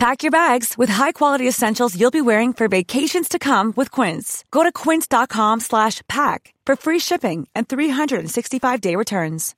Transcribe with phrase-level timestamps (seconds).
[0.00, 4.44] Pack your bags with high-quality essentials you'll be wearing for vacations to come with Quince.
[4.50, 9.54] Go to quince.com slash pack for free shipping and 365-day returns.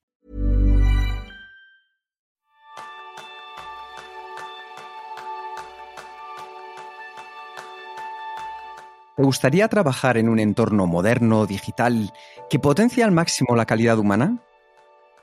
[9.16, 12.12] ¿Te gustaría trabajar en un entorno moderno, digital,
[12.50, 14.42] que potencia al máximo la calidad humana?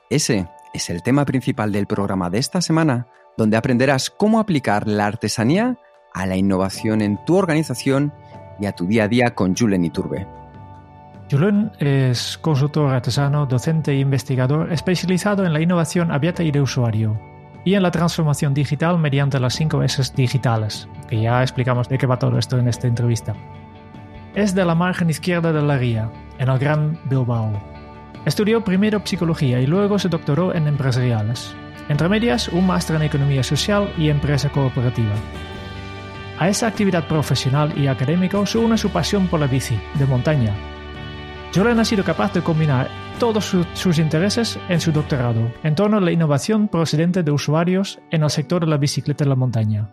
[0.10, 3.08] Ese es el tema principal del programa de esta semana,
[3.40, 5.78] donde aprenderás cómo aplicar la artesanía
[6.14, 8.14] a la innovación en tu organización
[8.60, 10.28] y a tu día a día con Julen Iturbe.
[11.32, 17.18] Julen es consultor artesano, docente e investigador especializado en la innovación abierta y de usuario
[17.64, 22.08] y en la transformación digital mediante las 5 S digitales, que ya explicamos de qué
[22.08, 23.36] va todo esto en esta entrevista.
[24.36, 26.10] Es de la margen izquierda de la ría,
[26.40, 27.54] en el Gran Bilbao.
[28.26, 31.56] Estudió primero psicología y luego se doctoró en empresariales.
[31.90, 35.16] Entre medias, un máster en economía social y empresa cooperativa.
[36.38, 40.54] A esa actividad profesional y académica se une su pasión por la bici, de montaña.
[41.54, 42.88] Julen ha sido capaz de combinar
[43.20, 48.00] todos su- sus intereses en su doctorado en torno a la innovación procedente de usuarios
[48.12, 49.90] en el sector de la bicicleta en la montaña.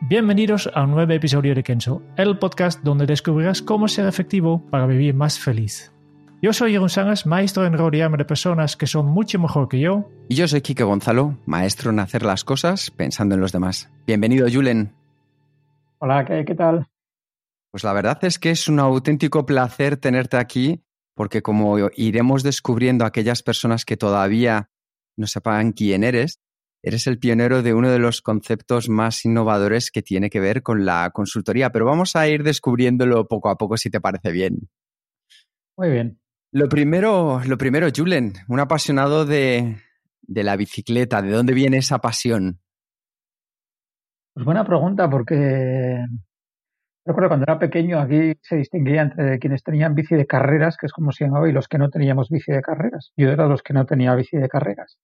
[0.00, 4.86] Bienvenidos a un nuevo episodio de Kenzo, el podcast donde descubrirás cómo ser efectivo para
[4.86, 5.91] vivir más feliz.
[6.44, 10.10] Yo soy Jeroen Sánchez, maestro en rodearme de personas que son mucho mejor que yo.
[10.28, 13.88] Y yo soy Quique Gonzalo, maestro en hacer las cosas pensando en los demás.
[14.08, 14.92] Bienvenido, Julen.
[15.98, 16.88] Hola, ¿qué, qué tal?
[17.70, 20.82] Pues la verdad es que es un auténtico placer tenerte aquí,
[21.14, 24.68] porque como iremos descubriendo aquellas personas que todavía
[25.16, 26.40] no sepan quién eres,
[26.82, 30.84] eres el pionero de uno de los conceptos más innovadores que tiene que ver con
[30.84, 34.68] la consultoría, pero vamos a ir descubriéndolo poco a poco si te parece bien.
[35.76, 36.21] Muy bien.
[36.54, 39.76] Lo primero, lo primero, Julen, un apasionado de,
[40.20, 42.60] de la bicicleta, ¿de dónde viene esa pasión?
[44.34, 46.04] Pues buena pregunta porque
[47.06, 50.92] recuerdo cuando era pequeño aquí se distinguía entre quienes tenían bici de carreras, que es
[50.92, 53.12] como se llamaba, y los que no teníamos bici de carreras.
[53.16, 54.98] Yo era de los que no tenía bici de carreras.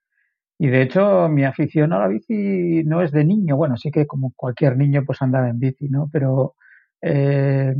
[0.58, 4.06] Y de hecho mi afición a la bici no es de niño, bueno, sí que
[4.06, 6.10] como cualquier niño pues andaba en bici, ¿no?
[6.12, 6.56] Pero
[7.00, 7.74] eh,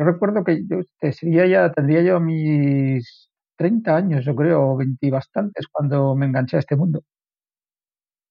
[0.00, 4.76] yo recuerdo que yo te- sería ya, tendría yo mis 30 años, yo creo, o
[4.78, 7.00] 20 y bastantes cuando me enganché a este mundo.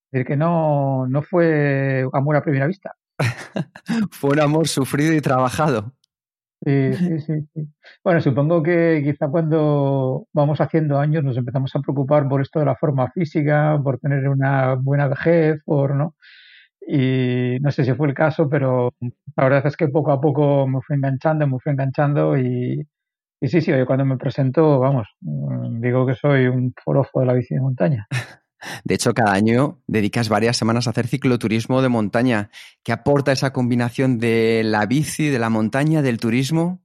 [0.07, 2.95] Es decir, que no, no fue amor a primera vista.
[4.11, 5.93] Fue un amor sufrido y trabajado.
[6.65, 7.67] Sí, sí, sí, sí.
[8.03, 12.65] Bueno, supongo que quizá cuando vamos haciendo años nos empezamos a preocupar por esto de
[12.65, 16.15] la forma física, por tener una buena vejez, por, ¿no?
[16.91, 18.95] Y no sé si fue el caso, pero
[19.35, 22.83] la verdad es que poco a poco me fui enganchando, me fui enganchando y,
[23.39, 27.27] y sí, sí, oye, cuando me presento, vamos, mm, digo que soy un forofo de
[27.27, 28.07] la bici de montaña.
[28.83, 32.49] De hecho, cada año dedicas varias semanas a hacer cicloturismo de montaña.
[32.83, 36.81] ¿Qué aporta esa combinación de la bici, de la montaña, del turismo?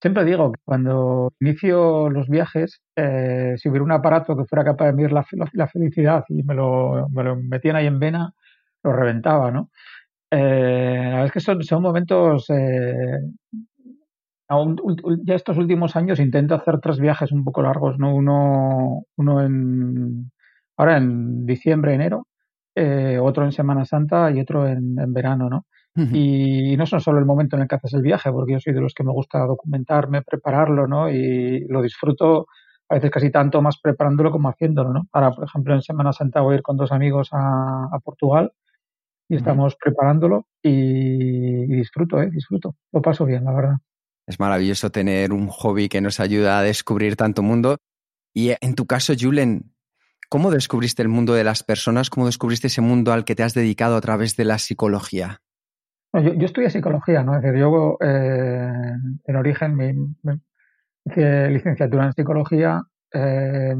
[0.00, 4.86] Siempre digo que cuando inicio los viajes, eh, si hubiera un aparato que fuera capaz
[4.86, 8.34] de medir la, la felicidad y me lo, me lo metían ahí en vena,
[8.84, 9.70] lo reventaba, ¿no?
[10.30, 12.46] Eh, la verdad es que son, son momentos.
[12.50, 13.18] eh,
[14.48, 14.76] aún-
[15.24, 18.14] ya estos últimos años intento hacer tres viajes un poco largos, ¿no?
[18.14, 20.30] Uno, uno en.
[20.76, 22.26] Ahora en diciembre, enero,
[22.74, 25.66] eh, otro en Semana Santa y otro en, en verano, ¿no?
[26.12, 28.72] Y no son solo el momento en el que haces el viaje, porque yo soy
[28.74, 31.08] de los que me gusta documentarme, prepararlo, ¿no?
[31.08, 32.46] Y lo disfruto
[32.88, 35.06] a veces casi tanto más preparándolo como haciéndolo, ¿no?
[35.12, 38.52] Ahora, por ejemplo, en Semana Santa voy a ir con dos amigos a, a Portugal
[39.28, 42.30] y estamos preparándolo y, y disfruto, ¿eh?
[42.30, 42.76] Disfruto.
[42.92, 43.74] Lo paso bien, la verdad.
[44.26, 47.78] Es maravilloso tener un hobby que nos ayuda a descubrir tanto mundo.
[48.32, 49.74] Y en tu caso, Julen,
[50.28, 52.10] ¿cómo descubriste el mundo de las personas?
[52.10, 55.40] ¿Cómo descubriste ese mundo al que te has dedicado a través de la psicología?
[56.12, 57.36] Yo, yo estudié psicología, ¿no?
[57.36, 58.72] Es decir, yo eh,
[59.24, 60.40] en origen me, me
[61.04, 62.82] hice licenciatura en psicología.
[63.12, 63.74] eh,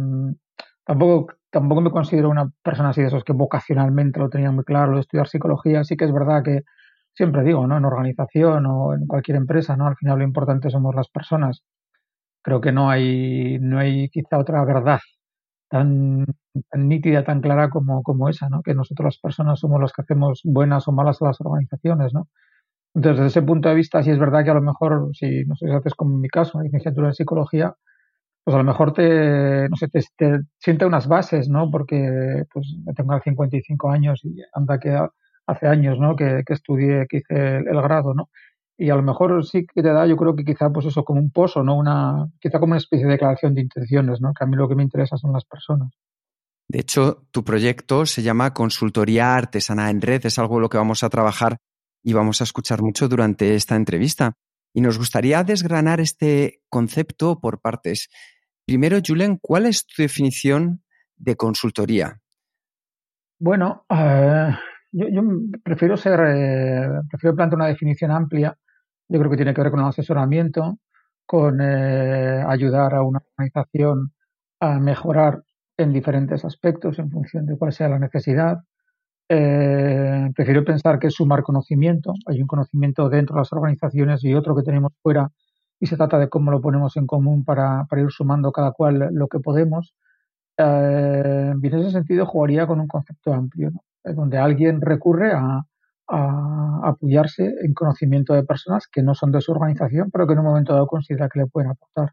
[0.84, 4.94] tampoco, tampoco me considero una persona así de esos que vocacionalmente lo tenía muy claro,
[4.94, 5.84] de estudiar psicología.
[5.84, 6.62] Sí que es verdad que
[7.14, 7.76] siempre digo, ¿no?
[7.78, 9.86] En organización o en cualquier empresa, ¿no?
[9.86, 11.62] Al final lo importante somos las personas.
[12.42, 15.00] Creo que no hay, no hay quizá otra verdad
[15.70, 16.26] tan,
[16.76, 18.62] nítida, tan clara como, como esa, ¿no?
[18.62, 22.28] Que nosotros las personas somos las que hacemos buenas o malas a las organizaciones, ¿no?
[22.94, 25.56] Entonces, desde ese punto de vista, sí es verdad que a lo mejor, si no
[25.56, 27.74] sé si haces como en mi caso, una licenciatura en psicología,
[28.44, 30.02] pues a lo mejor te, no sé, te,
[30.58, 31.70] siente unas bases, ¿no?
[31.70, 34.98] Porque pues tengo 55 años y anda que
[35.46, 36.14] hace años, ¿no?
[36.14, 38.28] Que, que estudié, que hice el, grado, ¿no?
[38.76, 41.20] Y a lo mejor sí que te da, yo creo que quizá pues eso como
[41.20, 41.76] un pozo, ¿no?
[41.76, 44.32] Una, quizá como una especie de declaración de intenciones, ¿no?
[44.34, 45.92] Que a mí lo que me interesa son las personas.
[46.68, 51.02] De hecho, tu proyecto se llama Consultoría Artesana en Red, es algo lo que vamos
[51.02, 51.58] a trabajar
[52.02, 54.34] y vamos a escuchar mucho durante esta entrevista.
[54.74, 58.08] Y nos gustaría desgranar este concepto por partes.
[58.66, 60.82] Primero, Julen, ¿cuál es tu definición
[61.16, 62.20] de consultoría?
[63.38, 64.54] Bueno, uh,
[64.90, 65.22] yo, yo,
[65.62, 68.56] prefiero ser, eh, prefiero plantear una definición amplia.
[69.08, 70.78] Yo creo que tiene que ver con el asesoramiento,
[71.26, 74.12] con eh, ayudar a una organización
[74.60, 75.42] a mejorar
[75.76, 78.58] en diferentes aspectos en función de cuál sea la necesidad.
[79.28, 82.14] Eh, prefiero pensar que es sumar conocimiento.
[82.26, 85.30] Hay un conocimiento dentro de las organizaciones y otro que tenemos fuera
[85.80, 89.08] y se trata de cómo lo ponemos en común para, para ir sumando cada cual
[89.12, 89.94] lo que podemos.
[90.56, 93.80] Eh, en ese sentido jugaría con un concepto amplio, ¿no?
[94.12, 95.64] donde alguien recurre a,
[96.06, 100.44] apoyarse en conocimiento de personas que no son de su organización, pero que en un
[100.44, 102.12] momento dado considera que le pueden aportar.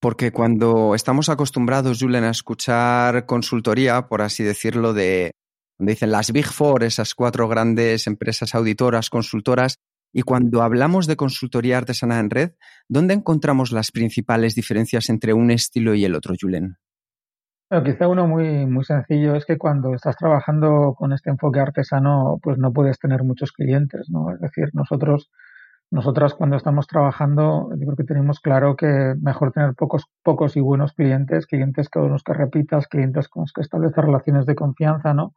[0.00, 5.30] Porque cuando estamos acostumbrados, Julen, a escuchar consultoría, por así decirlo, de
[5.78, 9.76] donde dicen las Big Four, esas cuatro grandes empresas auditoras, consultoras,
[10.14, 12.52] y cuando hablamos de consultoría artesana en red,
[12.88, 16.76] ¿dónde encontramos las principales diferencias entre un estilo y el otro, Julen?
[17.68, 22.38] Bueno, quizá uno muy, muy sencillo es que cuando estás trabajando con este enfoque artesano,
[22.40, 24.32] pues no puedes tener muchos clientes, ¿no?
[24.32, 25.30] Es decir, nosotros
[25.90, 30.60] nosotras cuando estamos trabajando, yo creo que tenemos claro que mejor tener pocos, pocos y
[30.60, 35.14] buenos clientes, clientes con los que repitas, clientes con los que estableces relaciones de confianza,
[35.14, 35.34] ¿no?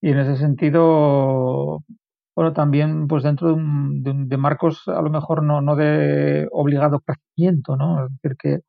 [0.00, 1.84] Y en ese sentido,
[2.34, 6.48] bueno, también pues dentro de, un, de, de marcos a lo mejor no, no de
[6.52, 8.06] obligado crecimiento, ¿no?
[8.06, 8.60] Es decir, que,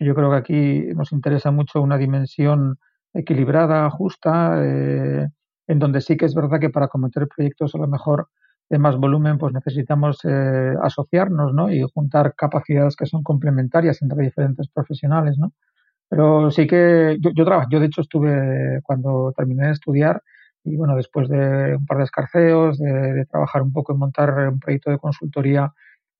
[0.00, 2.78] yo creo que aquí nos interesa mucho una dimensión
[3.14, 5.28] equilibrada, justa, eh,
[5.68, 8.28] en donde sí que es verdad que para cometer proyectos a lo mejor
[8.70, 11.70] de más volumen, pues necesitamos eh, asociarnos, ¿no?
[11.72, 15.52] Y juntar capacidades que son complementarias entre diferentes profesionales, ¿no?
[16.08, 20.22] Pero sí que yo, yo trabajo, yo de hecho estuve cuando terminé de estudiar
[20.64, 24.30] y bueno, después de un par de escarceos, de, de trabajar un poco en montar
[24.48, 25.72] un proyecto de consultoría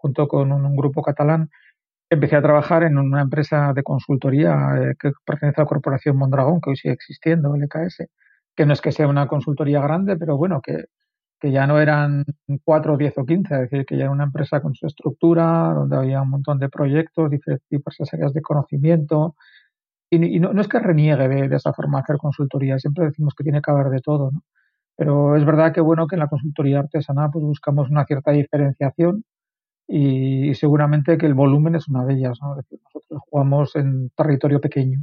[0.02, 1.48] junto con un, grupo catalán,
[2.10, 6.60] empecé a trabajar en una empresa de consultoría eh, que pertenece a la corporación Mondragón,
[6.60, 8.08] que hoy sigue existiendo, el EKS,
[8.56, 10.86] que no es que sea una consultoría grande, pero bueno, que,
[11.40, 12.24] que ya no eran
[12.64, 15.96] cuatro, diez o quince, es decir, que ya era una empresa con su estructura, donde
[15.96, 19.36] había un montón de proyectos, diferentes áreas de conocimiento.
[20.12, 23.06] Y, y no, no, es que reniegue de, de, esa forma de hacer consultoría, siempre
[23.06, 24.43] decimos que tiene que haber de todo, ¿no?
[24.94, 29.25] Pero es verdad que bueno que en la consultoría artesanal pues buscamos una cierta diferenciación
[29.88, 32.53] y, y seguramente que el volumen es una de ellas, ¿no?
[32.53, 35.03] Es decir, nosotros jugamos en territorio pequeño.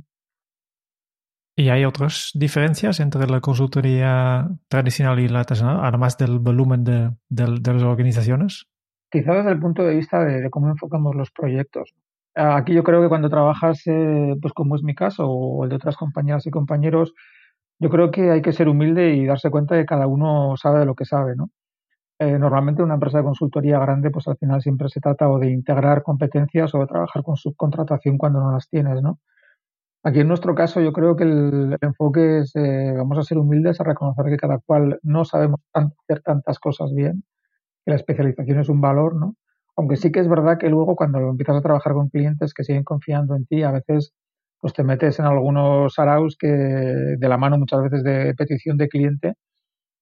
[1.56, 7.16] ¿Y hay otras diferencias entre la consultoría tradicional y la artesanal, además del volumen de,
[7.30, 8.68] de, de las organizaciones?
[9.12, 11.96] Quizá desde el punto de vista de, de, cómo enfocamos los proyectos.
[12.36, 15.76] Aquí yo creo que cuando trabajas, eh, pues como es mi caso, o el de
[15.78, 17.14] otras compañeras y compañeros,
[17.80, 20.80] yo creo que hay que ser humilde y darse cuenta de que cada uno sabe
[20.80, 21.50] de lo que sabe, ¿no?
[22.20, 25.52] Eh, normalmente una empresa de consultoría grande, pues al final siempre se trata o de
[25.52, 29.20] integrar competencias o de trabajar con subcontratación cuando no las tienes, ¿no?
[30.04, 33.82] Aquí en nuestro caso yo creo que el, enfoque es, eh, vamos a ser humildes,
[33.82, 37.24] a reconocer que cada cual no sabemos hacer tantas cosas bien,
[37.86, 39.36] que la especialización es un valor, ¿no?
[39.80, 42.84] Aunque sí que es verdad que luego cuando empiezas a trabajar con clientes que siguen
[42.84, 44.12] confiando en ti, a veces
[44.60, 48.90] pues te metes en algunos araus que de la mano muchas veces de petición de
[48.90, 49.36] cliente,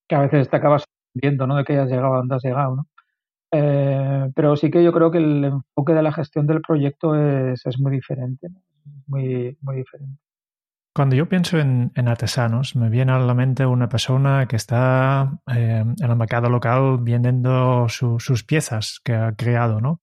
[0.08, 1.56] que a veces te acabas viendo, ¿no?
[1.58, 2.88] De que hayas llegado a donde has llegado, ¿no?
[3.52, 7.62] Eh, pero sí que yo creo que el enfoque de la gestión del proyecto es,
[7.80, 8.62] muy diferente, ¿no?
[9.08, 10.20] muy, muy diferente.
[10.98, 15.40] Cuando yo pienso en, en, artesanos, me viene a la mente una persona que está
[15.46, 20.02] eh, en el mercado local vendiendo su, sus piezas que ha creado, ¿no?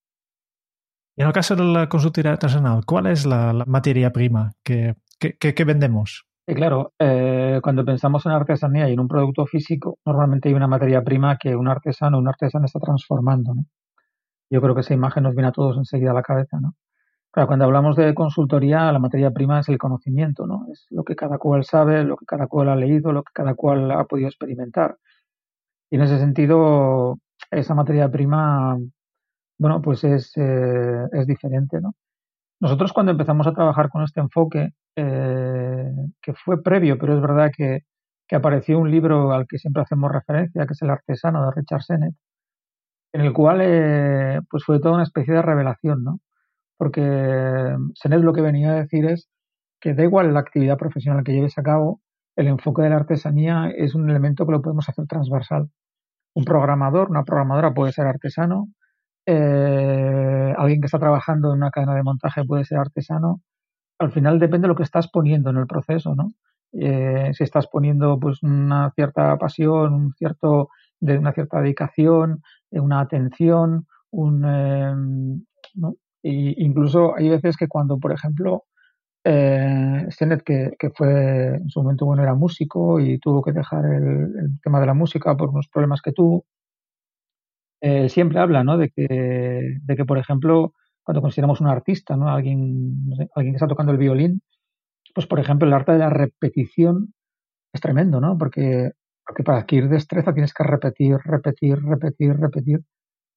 [1.17, 4.95] Y en el caso de la consultoría artesanal, ¿cuál es la, la materia prima que,
[5.19, 6.29] que, que, que vendemos?
[6.47, 11.03] Claro, eh, cuando pensamos en artesanía y en un producto físico, normalmente hay una materia
[11.03, 13.65] prima que un artesano o un artesano está transformando, ¿no?
[14.49, 16.77] Yo creo que esa imagen nos viene a todos enseguida a la cabeza, ¿no?
[17.35, 20.67] Cuando hablamos de consultoría, la materia prima es el conocimiento, ¿no?
[20.71, 23.55] Es lo que cada cual sabe, lo que cada cual ha leído, lo que cada
[23.55, 24.99] cual ha podido experimentar.
[25.91, 27.19] Y en ese sentido,
[27.51, 28.79] esa materia prima,
[29.59, 31.95] bueno, pues es, eh, es diferente, ¿no?
[32.61, 35.91] Nosotros cuando empezamos a trabajar con este enfoque, eh,
[36.23, 37.81] que fue previo, pero es verdad que,
[38.29, 41.83] que, apareció un libro al que siempre hacemos referencia, que es El artesano de Richard
[41.83, 42.15] Sennett,
[43.13, 46.21] en el cual eh, pues fue toda una especie de revelación, ¿no?
[46.85, 49.31] Porque Senet lo que venía a decir es
[49.81, 52.03] que da igual la actividad profesional que lleves a cabo,
[52.37, 55.71] el enfoque de la artesanía es un elemento que lo podemos hacer transversal.
[56.35, 58.69] Un programador, una programadora puede ser artesano,
[59.25, 63.41] eh, alguien que está trabajando en una cadena de montaje puede ser artesano.
[63.99, 66.35] Al final depende de lo que estás poniendo en el proceso, ¿no?
[66.75, 70.69] Eh, si estás poniendo pues una cierta pasión, un cierto,
[71.01, 75.45] de una cierta dedicación, eh, una atención, un, em,
[75.77, 75.95] ¿no?
[76.27, 78.65] Y incluso hay veces que cuando, por ejemplo,
[79.25, 80.09] eh,
[80.45, 84.81] que, que, fue en su momento bueno era músico y tuvo que dejar el, tema
[84.81, 86.47] de la música por unos problemas que tuvo,
[87.83, 88.79] eh, siempre habla ¿no?
[88.79, 89.07] de, que,
[89.83, 92.31] de que, por ejemplo, cuando consideramos un artista, ¿no?
[92.31, 92.95] alguien,
[93.35, 94.41] alguien que está tocando el violín,
[95.15, 97.13] pues por ejemplo el arte de la repetición
[97.75, 98.39] es tremendo, ¿no?
[98.39, 98.93] Porque,
[99.27, 102.81] porque para adquirir destreza tienes que repetir, repetir, repetir, repetir.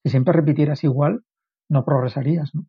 [0.04, 1.22] Si siempre repitieras igual,
[1.70, 2.66] no progresarías, ¿no?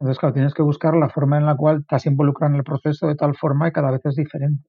[0.00, 3.06] Entonces, claro, tienes que buscar la forma en la cual estás involucrado en el proceso
[3.08, 4.68] de tal forma y cada vez es diferente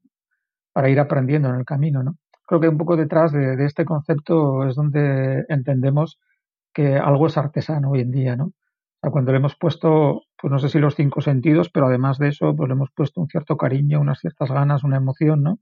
[0.74, 2.16] para ir aprendiendo en el camino, ¿no?
[2.50, 6.20] creo que un poco detrás de, de, este concepto es donde entendemos
[6.74, 8.46] que algo es artesano hoy en día, ¿no?
[8.46, 8.54] O
[9.02, 12.30] sea, cuando le hemos puesto, pues no sé si los cinco sentidos, pero además de
[12.30, 15.60] eso, pues le hemos puesto un cierto cariño, unas ciertas ganas, una emoción, ¿no?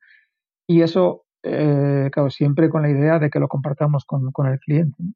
[0.65, 4.59] Y eso, eh, claro, siempre con la idea de que lo compartamos con, con el
[4.59, 4.95] cliente.
[5.03, 5.11] ¿no?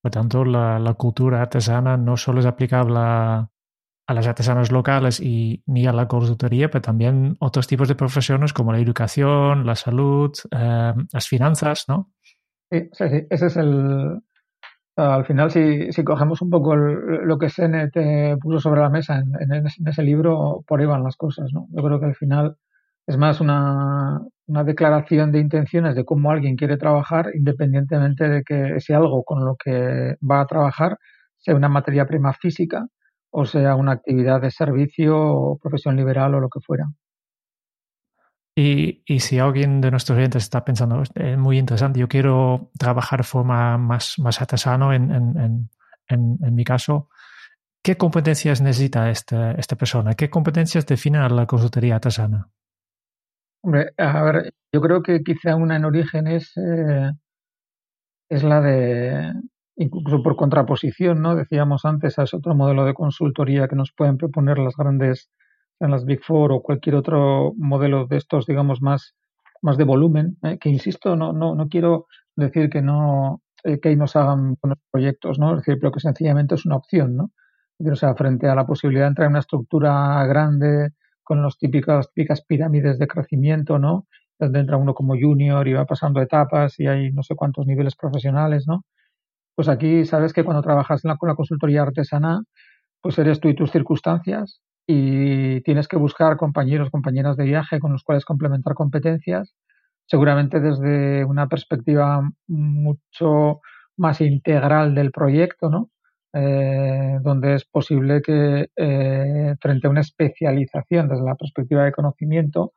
[0.00, 3.50] Por tanto, la, la, cultura artesana no solo es aplicable a,
[4.06, 8.72] las artesanas locales y ni a la consultoría, pero también otros tipos de profesiones como
[8.72, 12.12] la educación, la salud, eh, las finanzas, ¿no?
[12.70, 14.20] Sí, sí, sí, ese es el...
[14.96, 17.48] Al final, si, si cogemos un poco el, lo que
[17.92, 21.68] te puso sobre la mesa en, en, ese libro, por ahí van las cosas, ¿no?
[21.70, 22.56] Yo creo que al final
[23.06, 28.80] es más una, una declaración de intenciones de cómo alguien quiere trabajar, independientemente de que
[28.80, 30.98] si algo con lo que va a trabajar
[31.36, 32.86] sea una materia prima física
[33.30, 36.86] o sea una actividad de servicio o profesión liberal o lo que fuera.
[38.56, 43.20] Y, y si alguien de nuestros clientes está pensando, es muy interesante, yo quiero trabajar
[43.20, 45.70] de forma más, más artesano en, en,
[46.08, 47.08] en, en mi caso,
[47.84, 50.14] ¿qué competencias necesita esta, esta persona?
[50.14, 52.48] ¿Qué competencias definen a la consultoría artesana?
[53.64, 57.10] Hombre, a ver, yo creo que quizá una en origen es, eh,
[58.28, 59.32] es la de
[59.76, 61.36] incluso por contraposición, ¿no?
[61.36, 65.30] Decíamos antes, es otro modelo de consultoría que nos pueden proponer las grandes,
[65.80, 69.14] en las Big Four o cualquier otro modelo de estos, digamos, más,
[69.62, 70.58] más de volumen, ¿eh?
[70.58, 74.78] que insisto, no, no, no quiero decir que no, eh, que ahí nos hagan buenos
[74.90, 75.52] proyectos, ¿no?
[75.52, 77.30] Es decir, pero que sencillamente es una opción, ¿no?
[77.78, 80.90] O sea, frente a la posibilidad de entrar en una estructura grande
[81.28, 82.08] con las típicas,
[82.48, 84.06] pirámides de crecimiento, ¿no?
[84.40, 87.96] Donde entra uno como junior y va pasando etapas y hay no sé cuántos niveles
[87.96, 88.84] profesionales, ¿no?
[89.56, 92.42] Pues aquí sabes que cuando trabajas en con la consultoría artesana,
[93.02, 97.92] pues eres tú y tus circunstancias y tienes que buscar compañeros, compañeras de viaje con
[97.92, 99.54] los cuales complementar competencias,
[100.06, 103.60] seguramente desde una perspectiva mucho
[103.98, 105.90] más integral del proyecto, ¿no?
[106.40, 112.74] Eh, donde es posible que eh, frente a una especialización desde la perspectiva de conocimiento,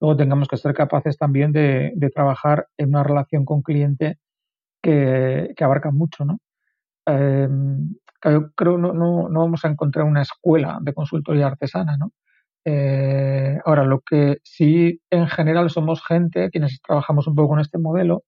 [0.00, 4.18] luego tengamos que ser capaces también de, trabajar en una relación con cliente
[4.82, 6.40] que, abarcan mucho, ¿no?
[7.06, 7.48] Eh,
[8.56, 12.12] creo no, no, no vamos a encontrar una escuela de consultoría artesana, ¿no?
[13.64, 18.24] Ahora, lo que sí en general somos gente, quienes trabajamos un poco con este modelo,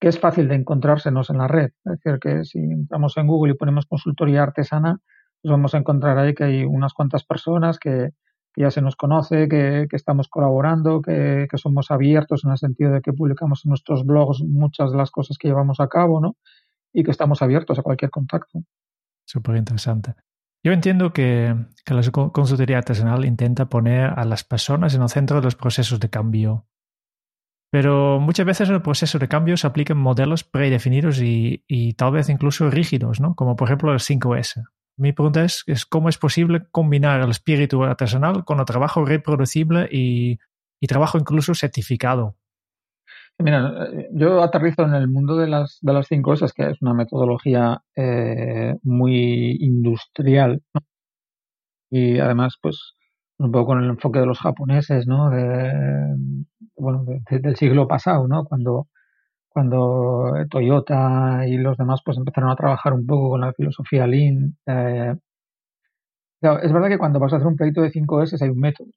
[0.00, 1.70] que es fácil de encontrársenos en la red.
[1.84, 4.98] Es decir, que si entramos en Google y ponemos consultoría artesana,
[5.42, 8.10] pues vamos a encontrar ahí que hay unas cuantas personas que,
[8.56, 12.92] ya se nos conoce, que, que estamos colaborando, que, que, somos abiertos en el sentido
[12.92, 16.36] de que publicamos en nuestros blogs muchas de las cosas que llevamos a cabo, ¿no?
[16.92, 18.60] Y que estamos abiertos a cualquier contacto.
[19.26, 20.14] Súper interesante.
[20.62, 25.38] Yo entiendo que, que, la consultoría artesanal intenta poner a las personas en el centro
[25.38, 26.66] de los procesos de cambio.
[27.74, 32.12] Pero muchas veces en el proceso de cambio se aplican modelos predefinidos y, y tal
[32.12, 33.34] vez incluso rígidos, ¿no?
[33.34, 34.62] Como por ejemplo el 5S.
[34.96, 39.88] Mi pregunta es, es, cómo es posible combinar el espíritu artesanal con el trabajo reproducible
[39.90, 40.38] y,
[40.80, 42.36] y trabajo incluso certificado.
[43.40, 46.94] Mira, yo aterrizo en el mundo de las, de las cinco cosas, que es una
[46.94, 50.80] metodología eh, muy industrial, ¿no?
[51.90, 52.94] y además, pues,
[53.44, 55.30] un poco con el enfoque de los japoneses, ¿no?
[55.30, 56.16] De,
[56.76, 58.44] bueno, de, de, del siglo pasado, ¿no?
[58.44, 58.88] Cuando
[59.48, 64.56] cuando Toyota y los demás pues empezaron a trabajar un poco con la filosofía Lean.
[64.66, 65.14] Eh,
[66.40, 68.88] claro, es verdad que cuando vas a hacer un proyecto de 5S hay un método.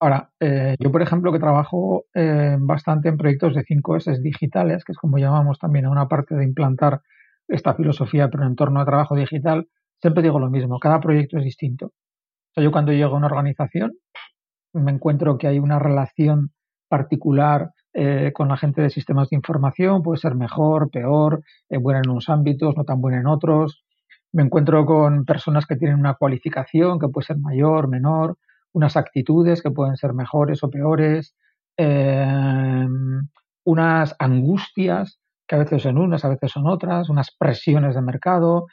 [0.00, 4.92] Ahora, eh, yo por ejemplo que trabajo eh, bastante en proyectos de 5S digitales, que
[4.92, 7.00] es como llamamos también a una parte de implantar
[7.48, 9.68] esta filosofía pero en entorno de trabajo digital,
[10.00, 11.92] siempre digo lo mismo, cada proyecto es distinto.
[12.52, 13.92] O sea, yo cuando llego a una organización
[14.74, 16.50] me encuentro que hay una relación
[16.88, 22.00] particular eh, con la gente de sistemas de información, puede ser mejor, peor, eh, buena
[22.00, 23.84] en unos ámbitos, no tan buena en otros.
[24.32, 28.36] Me encuentro con personas que tienen una cualificación que puede ser mayor, menor,
[28.72, 31.34] unas actitudes que pueden ser mejores o peores,
[31.78, 32.86] eh,
[33.64, 38.66] unas angustias que a veces son unas, a veces son otras, unas presiones de mercado,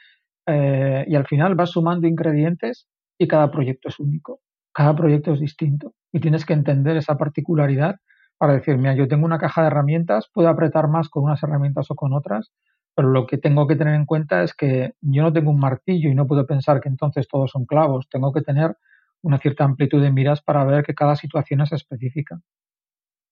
[0.46, 2.86] eh, y al final vas sumando ingredientes
[3.20, 4.40] y cada proyecto es único,
[4.72, 7.96] cada proyecto es distinto y tienes que entender esa particularidad
[8.38, 11.90] para decir, mira, yo tengo una caja de herramientas, puedo apretar más con unas herramientas
[11.90, 12.50] o con otras,
[12.94, 16.08] pero lo que tengo que tener en cuenta es que yo no tengo un martillo
[16.08, 18.74] y no puedo pensar que entonces todos son clavos, tengo que tener
[19.20, 22.40] una cierta amplitud de miras para ver que cada situación es específica.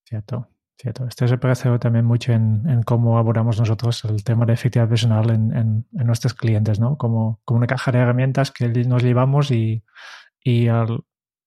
[0.04, 0.48] Cierto.
[0.80, 5.28] Cierto, esto se parece también mucho en, cómo abordamos nosotros el tema de efectividad personal
[5.30, 6.96] en, nuestros clientes, ¿no?
[6.96, 9.82] Como, como, una caja de herramientas que nos llevamos y,
[10.40, 11.00] y al,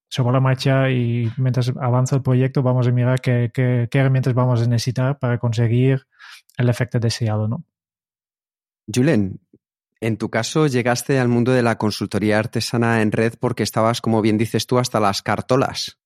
[0.10, 4.34] sobre la marcha y mientras avanza el proyecto vamos a mirar qué, qué, qué, herramientas
[4.34, 6.06] vamos a necesitar para conseguir
[6.58, 7.64] el efecto deseado, ¿no?
[8.94, 9.40] Julen,
[10.02, 14.22] en tu caso llegaste al mundo de la consultoría artesana en red porque estabas, como
[14.22, 16.02] bien dices tú, hasta las cartolas.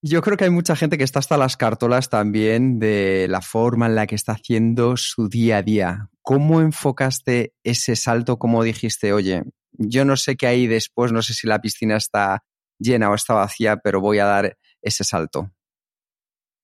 [0.00, 3.86] Yo creo que hay mucha gente que está hasta las cartolas también de la forma
[3.86, 6.08] en la que está haciendo su día a día.
[6.22, 8.38] ¿Cómo enfocaste ese salto?
[8.38, 12.44] ¿Cómo dijiste, oye, yo no sé qué hay después, no sé si la piscina está
[12.78, 15.50] llena o está vacía, pero voy a dar ese salto?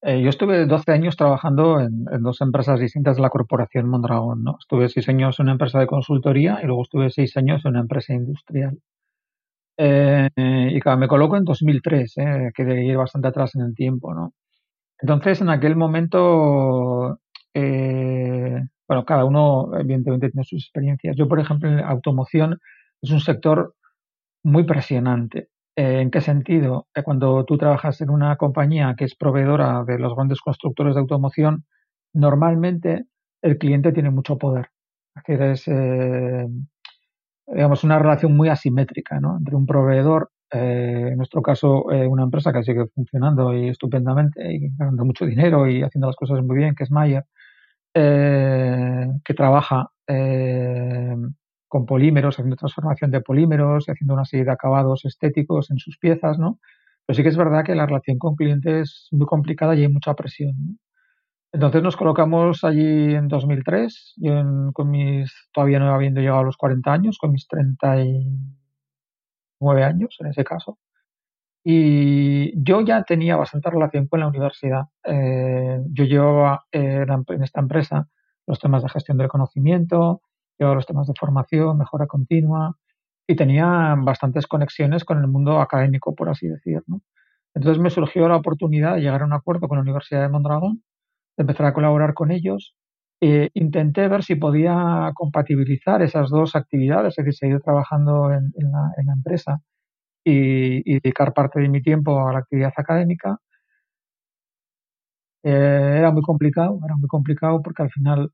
[0.03, 4.45] Eh, yo estuve 12 años trabajando en, dos empresas distintas de la corporación Mondragón.
[4.45, 4.59] ¿no?
[4.61, 7.81] Estuve 6 años en una empresa de consultoría y luego estuve 6 años en una
[7.81, 8.79] empresa industrial.
[9.77, 13.75] Eh, y claro, me coloco en 2003, eh, que de ir bastante atrás en el
[13.75, 14.33] tiempo, ¿no?
[15.01, 17.19] Entonces, en aquel momento,
[17.55, 21.17] eh, bueno, cada uno evidentemente tiene sus experiencias.
[21.17, 22.59] Yo, por ejemplo, en automoción
[23.03, 23.75] es un sector
[24.45, 25.49] muy presionante.
[25.77, 26.89] Eh, ¿En qué sentido?
[27.05, 31.65] cuando tú trabajas en una compañía que es proveedora de los grandes constructores de automoción,
[32.15, 33.07] normalmente
[33.43, 34.71] el cliente tiene mucho poder.
[35.27, 35.69] Es decir, es,
[37.47, 39.37] digamos, una relación muy asimétrica ¿no?
[39.39, 44.53] entre un proveedor, eh, en nuestro caso eh, una empresa que sigue funcionando y estupendamente
[44.53, 47.25] y ganando mucho dinero y haciendo las cosas muy bien, que es Mayer,
[47.95, 49.91] eh, que trabaja
[51.69, 55.99] con polímeros, haciendo transformación de polímeros y haciendo una serie de acabados estéticos en sus
[55.99, 56.61] piezas, ¿no?
[57.07, 59.89] Pero sí que es verdad que la relación con clientes es muy complicada y hay
[59.89, 60.79] mucha presión.
[61.55, 64.33] Entonces nos colocamos allí en 2003, yo
[64.73, 70.27] con mis, todavía no habiendo llegado a los 40 años, con mis 39 años en
[70.27, 70.79] ese caso.
[71.63, 74.87] Y yo ya tenía bastante relación con la universidad.
[75.05, 78.09] Eh, yo llevaba eh, en esta empresa
[78.49, 80.23] los temas de gestión del conocimiento,
[80.59, 82.77] llevaba los temas de formación, mejora continua
[83.29, 87.03] y tenía bastantes conexiones con el mundo académico, por así decirlo.
[87.55, 90.83] Entonces me surgió la oportunidad de llegar a un acuerdo con la Universidad de Mondragón
[91.37, 92.75] empezar a colaborar con ellos.
[93.21, 98.93] Eh, intenté ver si podía compatibilizar esas dos actividades, es decir, seguir trabajando en, la,
[99.15, 99.61] empresa
[100.25, 103.39] y, dedicar parte de mi tiempo a la actividad académica.
[105.43, 108.33] Eh, era muy complicado, era muy complicado porque al final,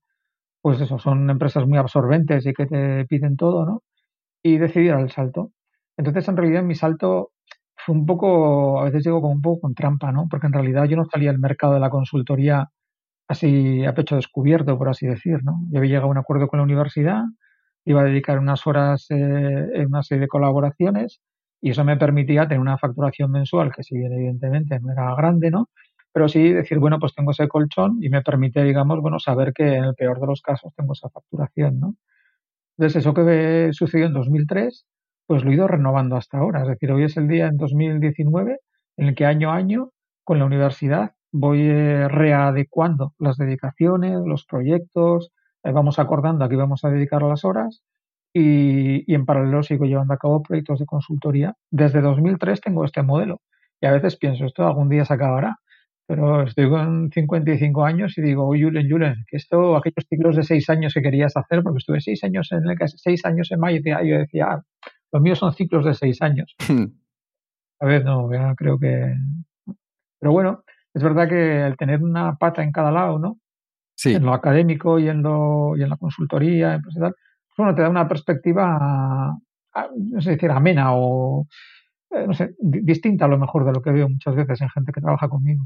[0.63, 3.83] pues eso, son empresas muy absorbentes y que te piden todo, ¿no?
[4.43, 5.53] Y decidí dar el salto.
[5.97, 7.33] Entonces, en realidad, mi salto
[7.77, 10.27] fue un poco, a veces digo como un poco con trampa, ¿no?
[10.31, 12.71] Porque en realidad yo no salía al mercado de la consultoría
[13.31, 15.61] así a pecho descubierto, por así decir, ¿no?
[15.71, 17.23] Yo había llegado a un acuerdo con la universidad,
[17.85, 21.21] iba a dedicar unas horas eh, en una serie de colaboraciones
[21.61, 25.51] y eso me permitía tener una facturación mensual que si bien evidentemente no era grande,
[25.53, 25.69] ¿no?
[26.13, 29.77] Pero sí decir, bueno, pues tengo ese colchón y me permite, digamos, bueno, saber que
[29.77, 31.95] en el peor de los casos tengo esa facturación, ¿no?
[32.79, 34.87] Entonces, eso que sucedió en 2003,
[35.27, 36.63] pues lo he ido renovando hasta ahora.
[36.63, 38.59] Es decir, hoy es el día en 2019
[38.97, 39.91] en el que año a año
[40.25, 46.57] con la universidad voy eh, readecuando las dedicaciones, los proyectos, eh, vamos acordando a qué
[46.57, 47.83] vamos a dedicar las horas
[48.33, 51.55] y, en paralelo sigo llevando a cabo proyectos de consultoría.
[51.71, 53.41] Desde 2003 tengo este modelo
[53.81, 55.57] y a veces pienso, esto algún día se acabará,
[56.07, 60.43] pero estoy con 55 años y digo, oye, Julen, Julen, que esto, aquellos ciclos de
[60.43, 63.79] seis años que querías hacer, porque estuve seis años en el seis años en mayo,
[63.79, 64.63] y yo decía, ah,
[65.13, 66.55] los míos son ciclos de seis años.
[67.81, 69.15] a ver, no, ya creo que...
[70.19, 70.65] Pero bueno,
[70.95, 73.39] es verdad que el tener una pata en cada lado, ¿no?
[73.95, 74.15] Sí.
[74.15, 77.91] En lo académico y en, lo, y en la consultoría, pues pues bueno, te da
[77.91, 79.37] una perspectiva,
[79.97, 81.47] no sé decir, amena o,
[82.11, 84.93] eh, no sé, distinta a lo mejor de lo que veo muchas veces en gente
[84.93, 85.65] que trabaja conmigo.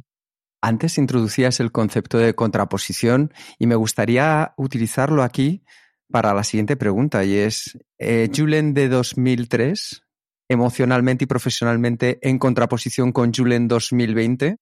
[0.61, 5.63] Antes introducías el concepto de contraposición y me gustaría utilizarlo aquí
[6.11, 10.03] para la siguiente pregunta y es, eh, Julen de 2003,
[10.49, 14.57] emocionalmente y profesionalmente en contraposición con Julen 2020,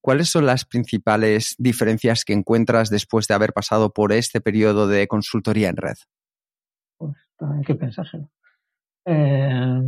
[0.00, 5.06] ¿cuáles son las principales diferencias que encuentras después de haber pasado por este periodo de
[5.08, 5.96] consultoría en red?
[6.98, 8.30] Pues hay que pensárselo.
[9.04, 9.80] Eh,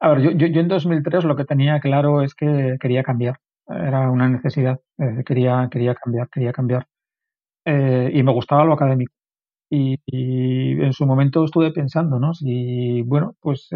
[0.00, 3.38] a ver, yo, yo, en 2003 lo que tenía claro es que quería cambiar.
[3.68, 4.78] Era una necesidad.
[4.98, 6.86] Eh, quería, quería cambiar, quería cambiar.
[7.64, 9.14] Eh, y me gustaba lo académico.
[9.70, 9.96] Y,
[10.82, 12.34] en su momento estuve pensando, ¿no?
[12.34, 13.68] Si, bueno, pues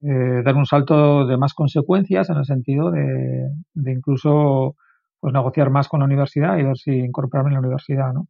[0.00, 4.76] dar un salto de más consecuencias en el sentido de, incluso
[5.20, 8.26] pues negociar más con la universidad y ver si incorporarme en la universidad, ¿no?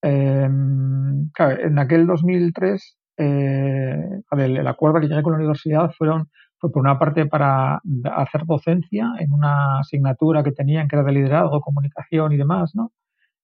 [0.00, 6.80] claro, en aquel 2003 eh, el acuerdo que llegué con la universidad fueron, fue por
[6.80, 7.80] una parte para
[8.16, 12.92] hacer docencia en una asignatura que tenían que era de liderazgo, comunicación y demás, ¿no?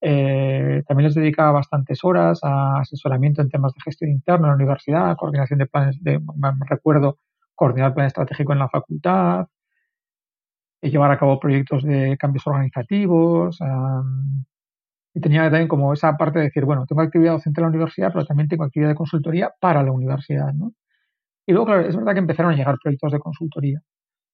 [0.01, 4.57] Eh, también les dedicaba bastantes horas a asesoramiento en temas de gestión interna en la
[4.57, 6.21] universidad, coordinación de planes, de,
[6.69, 7.19] recuerdo,
[7.55, 9.47] coordinar plan estratégico en la facultad,
[10.81, 13.59] y llevar a cabo proyectos de cambios organizativos,
[15.15, 18.13] y tenía también como esa parte de decir, bueno, tengo actividad docente en la universidad,
[18.13, 20.53] pero también tengo actividad de consultoría para la universidad.
[21.47, 23.81] Y luego, claro, es verdad que empezaron a llegar proyectos de consultoría.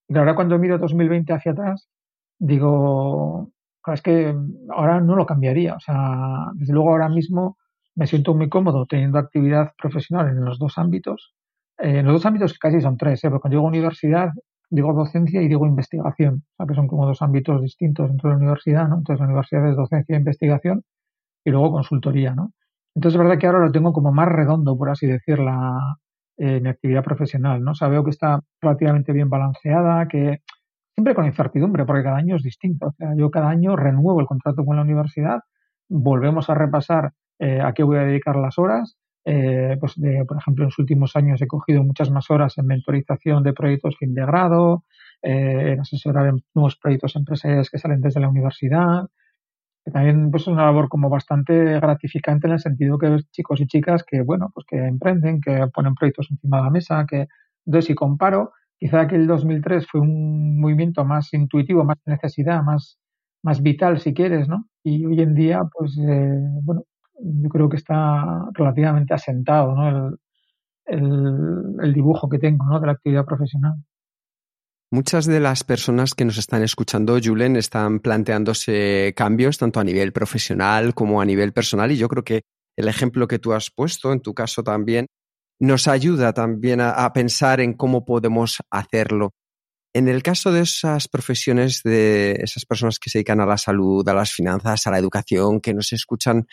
[0.09, 1.89] Y claro, ahora cuando miro 2020 hacia atrás,
[2.39, 3.53] digo,
[3.93, 4.35] es que
[4.71, 5.75] ahora no lo cambiaría.
[5.75, 7.59] O sea, desde luego ahora mismo
[7.95, 11.35] me siento muy cómodo teniendo actividad profesional en los dos ámbitos.
[11.79, 13.31] Eh, en los dos ámbitos casi son tres, ¿eh?
[13.31, 14.31] porque cuando digo universidad,
[14.71, 18.37] digo docencia y digo investigación, o sea, que son como dos ámbitos distintos dentro de
[18.37, 18.99] la universidad, ¿no?
[18.99, 20.83] Entonces la universidad es docencia e investigación
[21.45, 22.53] y luego consultoría, ¿no?
[22.95, 25.97] Entonces es verdad que ahora lo tengo como más redondo, por así decir, la,
[26.37, 27.73] eh, mi actividad profesional, ¿no?
[27.73, 30.41] O sea, veo que está relativamente bien balanceada, que
[30.95, 32.89] siempre con incertidumbre, porque cada año es distinto.
[32.89, 35.41] O sea, yo cada año renuevo el contrato con la universidad,
[35.89, 39.95] volvemos a repasar eh, a qué voy a dedicar las horas eh, pues
[40.29, 43.97] por ejemplo, en los últimos años he cogido muchas más horas en mentorización de proyectos
[43.99, 44.85] fin de grado,
[45.23, 49.05] eh, en asesorar en nuevos proyectos empresariales que salen desde la universidad.
[49.85, 53.61] Que también pues, es una labor como bastante gratificante en el sentido que ves chicos
[53.61, 57.29] y chicas que, bueno, pues que emprenden, que ponen proyectos encima de la mesa, que
[57.67, 62.99] entonces si comparo, quizá que el 2003 fue un movimiento más intuitivo, más necesidad, más,
[63.43, 64.69] más vital si quieres, ¿no?
[64.83, 66.85] Y hoy en día, pues, eh, bueno,
[67.19, 70.19] yo creo que está relativamente asentado ¿no?
[70.87, 72.81] el, el, dibujo que tengo ¿no?
[72.81, 73.75] de la actividad profesional.
[74.91, 80.13] Muchas de las personas que nos están escuchando, Julen, están planteándose cambios tanto a nivel
[80.13, 82.43] profesional como a nivel personal y yo creo que
[82.77, 85.07] el ejemplo que tú has puesto, en tu caso también,
[85.61, 89.33] nos ayuda también a, pensar en cómo podemos hacerlo.
[89.93, 94.07] En el caso de esas profesiones, de esas personas que se dedican a la salud,
[94.09, 96.47] a las finanzas, a la educación, que nos escuchan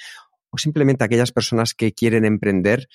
[0.52, 2.88] o simplemente aquellas personas que quieren emprender,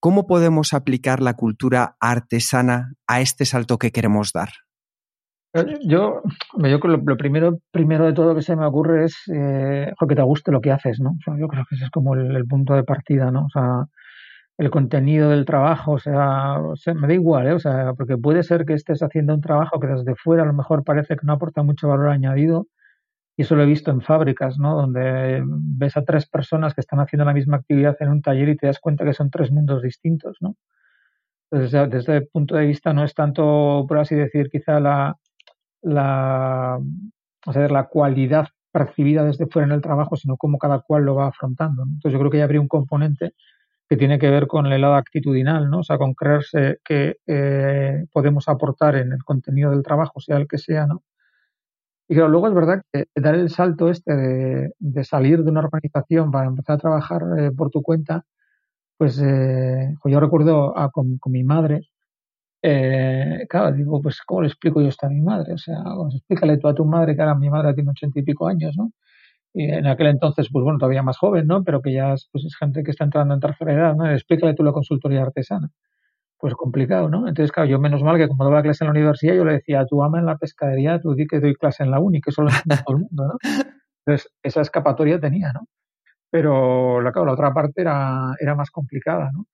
[0.00, 4.50] ¿cómo podemos aplicar la cultura artesana a este salto que queremos dar?
[5.54, 6.22] Yo,
[6.58, 10.22] yo lo, lo primero, primero de todo que se me ocurre es eh, que te
[10.22, 11.12] guste lo que haces, ¿no?
[11.38, 13.46] yo creo que ese es como el, punto de partida, ¿no?
[13.46, 13.86] O sea,
[14.58, 16.58] el contenido del trabajo, o sea,
[16.94, 17.52] me da igual, ¿eh?
[17.52, 20.52] O sea, porque puede ser que estés haciendo un trabajo que desde fuera a lo
[20.52, 22.66] mejor parece que no aporta mucho valor añadido,
[23.36, 24.74] y eso lo he visto en fábricas, ¿no?
[24.74, 28.56] Donde ves a tres personas que están haciendo la misma actividad en un taller y
[28.56, 30.56] te das cuenta que son tres mundos distintos, ¿no?
[31.50, 35.16] Entonces, desde el punto de vista no es tanto, por así decir, quizá la,
[35.82, 36.78] la,
[37.46, 41.14] o sea, la cualidad percibida desde fuera en el trabajo, sino cómo cada cual lo
[41.14, 41.84] va afrontando.
[41.84, 43.34] Entonces, yo creo que ya habría un componente
[43.88, 45.80] que tiene que ver con el lado actitudinal, ¿no?
[45.80, 50.46] O sea, con creerse que eh, podemos aportar en el contenido del trabajo, sea el
[50.46, 51.02] que sea, ¿no?
[52.08, 56.30] Y claro, luego es verdad que dar el salto este de, salir de una organización
[56.30, 58.24] para empezar a trabajar eh, por tu cuenta,
[58.98, 61.82] pues eh, yo recuerdo con, mi madre,
[62.62, 65.54] eh, claro, digo, pues ¿cómo le explico yo esto a mi madre?
[65.54, 68.22] O sea, pues, explícale tú a tu madre que ahora mi madre tiene ochenta y
[68.24, 68.92] pico años, ¿no?
[69.64, 71.64] En aquel entonces, pues bueno, todavía más joven, ¿no?
[71.64, 74.10] Pero que ya es, pues, es gente que está entrando en tercera edad, ¿no?
[74.10, 75.70] Explícale tú la consultoría artesana
[76.38, 77.28] pues complicado, ¿no?
[77.28, 79.84] Entonces, claro, yo menos mal que como daba clase en la universidad, yo le decía,
[79.86, 82.42] tú ama en la pescadería, tú di que doy clase en la uni, que eso
[82.42, 83.38] lo entiende todo el mundo, ¿no?
[84.06, 85.66] Entonces, esa escapatoria tenía, ¿no?
[86.30, 89.46] Pero, la, claro, la otra parte era, era más complicada, ¿no?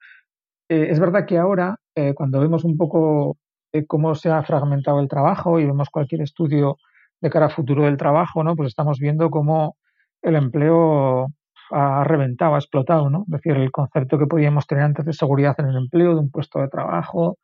[0.69, 3.37] Eh, es verdad que ahora, eh, cuando vemos un poco
[3.73, 6.77] eh, cómo se ha fragmentado el trabajo y vemos cualquier estudio
[7.21, 8.57] de cara a futuro del trabajo, ¿no?
[8.57, 9.77] Pues estamos viendo cómo
[10.25, 11.29] el empleo
[11.71, 13.25] ha reventado, ha explotado, ¿no?
[13.27, 16.31] Es decir, el concepto que podíamos tener antes de seguridad en el empleo, de un
[16.31, 17.39] puesto de trabajo,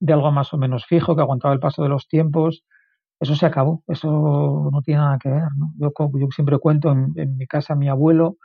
[0.00, 2.64] de algo más o menos fijo, que aguantaba el paso de los tiempos,
[3.20, 5.72] eso se acabó, eso no tiene nada que ver, ¿no?
[5.78, 5.92] Yo,
[6.34, 8.36] siempre cuento en, mi casa, mi abuelo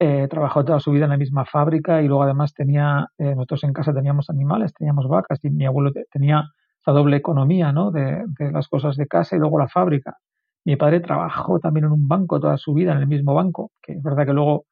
[0.00, 3.64] eh, trabajó toda su vida en la misma fábrica y luego además tenía, eh, nosotros
[3.64, 6.42] en casa teníamos animales, teníamos vacas y mi abuelo tenía
[6.80, 7.92] esa doble economía, ¿no?
[7.92, 10.18] De, de, las cosas de casa y luego la fábrica.
[10.64, 13.92] Mi padre trabajó también en un banco toda su vida, en el mismo banco, que
[13.92, 14.66] es verdad que luego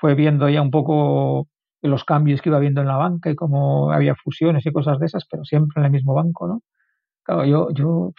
[0.00, 1.48] fue viendo ya un poco
[1.82, 5.06] los cambios que iba viendo en la banca y cómo había fusiones y cosas de
[5.06, 6.62] esas, pero siempre en el mismo banco, ¿no?
[7.24, 8.12] Claro, yo, yo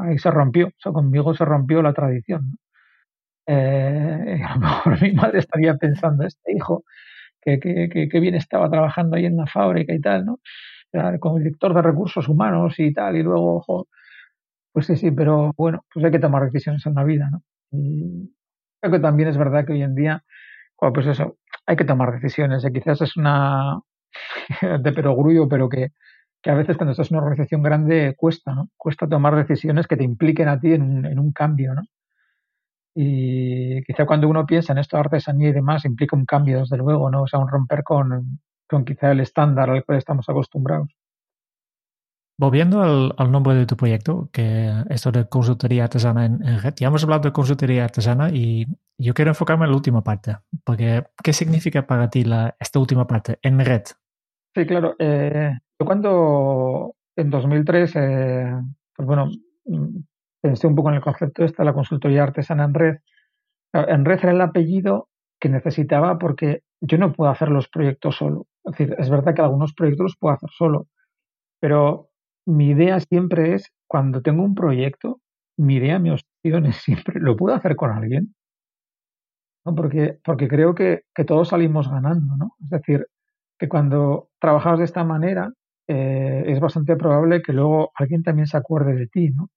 [0.00, 2.50] ahí se rompió, o sea, conmigo se rompió la tradición.
[2.52, 2.56] ¿no?
[3.46, 6.84] Eh, a lo mejor mi madre estaría pensando, este hijo,
[7.40, 10.40] que, que, que, bien estaba trabajando ahí en la fábrica y tal, ¿no?
[11.20, 13.88] Como director de recursos humanos y tal, y luego, ojo,
[14.76, 17.42] pues sí, sí, pero bueno, pues hay que tomar decisiones en la vida, ¿no?
[17.70, 18.30] Y
[18.78, 20.22] creo que también es verdad que hoy en día,
[20.76, 23.80] pues eso, hay que tomar decisiones, y quizás es una
[24.80, 25.92] de perogrullo, pero que,
[26.42, 28.70] que a veces cuando estás en una organización grande cuesta, ¿no?
[28.76, 31.82] Cuesta tomar decisiones que te impliquen a ti en un, en un cambio, ¿no?
[32.96, 36.76] Y quizá cuando uno piensa en esto de artesanía y demás, implica un cambio, desde
[36.78, 37.22] luego, ¿no?
[37.22, 40.95] O sea, un romper con, con quizá el estándar al cual estamos acostumbrados.
[42.38, 47.02] Volviendo al, nombre de tu proyecto, que esto de consultoría artesana en, red, ya hemos
[47.02, 48.66] hablado de consultoría artesana y
[48.98, 53.06] yo quiero enfocarme en la última parte, porque ¿qué significa para ti la, esta última
[53.06, 53.84] parte, en red?
[54.54, 54.96] Sí, claro.
[54.98, 58.52] Eh, yo cuando en 2003, eh,
[58.94, 59.30] pues bueno,
[60.42, 62.96] pensé un poco en el concepto de la consultoría artesana en red.
[63.72, 65.08] En red era el apellido
[65.40, 68.46] que necesitaba porque yo no puedo hacer los proyectos solo.
[68.64, 70.86] Es decir, es verdad que algunos proyectos los puedo hacer solo,
[71.60, 72.05] pero
[72.46, 75.20] mi idea siempre es, cuando tengo un proyecto,
[75.58, 78.34] mi idea, mi opción es siempre, ¿lo puedo hacer con alguien?
[79.64, 79.74] ¿No?
[79.74, 82.54] Porque, porque creo que, que todos salimos ganando, ¿no?
[82.62, 83.06] Es decir,
[83.58, 85.52] que cuando trabajas de esta manera,
[85.88, 89.50] eh, es bastante probable que luego alguien también se acuerde de ti, ¿no?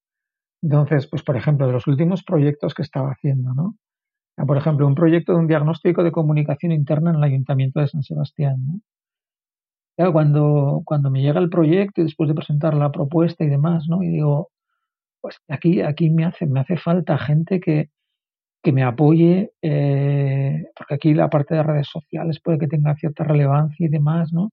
[0.62, 3.76] Entonces, pues por ejemplo, de los últimos proyectos que estaba haciendo, ¿no?
[4.48, 8.04] Por ejemplo, un proyecto de un diagnóstico de comunicación interna en el Ayuntamiento de San
[8.04, 8.80] Sebastián, ¿no?
[10.00, 13.86] Claro, cuando, cuando me llega el proyecto y después de presentar la propuesta y demás,
[13.90, 14.02] ¿no?
[14.02, 14.50] Y digo,
[15.22, 17.90] pues aquí, aquí me hace, me hace falta gente que,
[18.64, 23.24] que me apoye, eh, porque aquí la parte de redes sociales puede que tenga cierta
[23.26, 24.52] relevancia y demás, ¿no?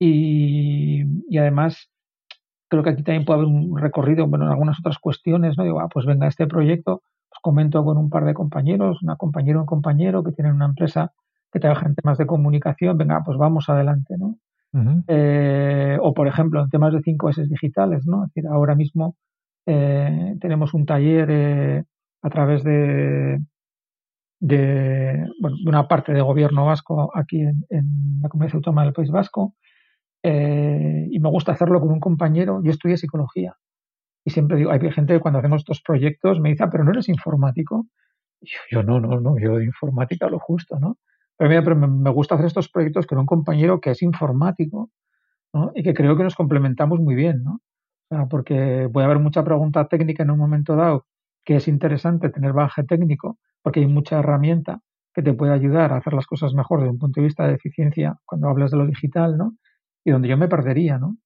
[0.00, 1.90] Y, y además
[2.68, 5.64] creo que aquí también puede haber un recorrido, bueno, en algunas otras cuestiones, ¿no?
[5.64, 9.58] Digo, ah, pues venga, este proyecto, pues comento con un par de compañeros, una compañera
[9.58, 11.12] o un compañero que tienen una empresa
[11.52, 14.36] que trabaja en temas de comunicación, venga, pues vamos adelante, ¿no?
[15.06, 18.26] Eh, o, por ejemplo, en temas de 5S digitales, ¿no?
[18.50, 19.16] Ahora mismo
[19.66, 21.84] eh, tenemos un taller eh,
[22.22, 23.38] a través de,
[24.40, 28.92] de, bueno, de una parte de gobierno vasco aquí en, en la Comunidad Autónoma del
[28.92, 29.54] País Vasco,
[30.24, 32.60] eh, y me gusta hacerlo con un compañero.
[32.64, 33.56] Yo estudié psicología
[34.24, 36.92] y siempre digo, hay gente que cuando hacemos estos proyectos me dice, ah, pero no
[36.92, 37.86] eres informático.
[38.40, 40.98] Y yo, yo, no, no, no, yo de informática lo justo, ¿no?
[41.36, 44.90] Pero, mira, pero me, gusta hacer estos proyectos con un compañero que es informático
[45.52, 45.72] ¿no?
[45.74, 47.60] y que creo que nos complementamos muy bien, ¿no?
[48.30, 51.06] Porque puede haber mucha pregunta técnica en un momento dado
[51.44, 54.80] que es interesante tener baje técnico porque hay mucha herramienta
[55.12, 57.54] que te puede ayudar a hacer las cosas mejor desde un punto de vista de
[57.54, 59.54] eficiencia cuando hablas de lo digital, ¿no?
[60.04, 61.16] y donde yo me perdería, ¿no?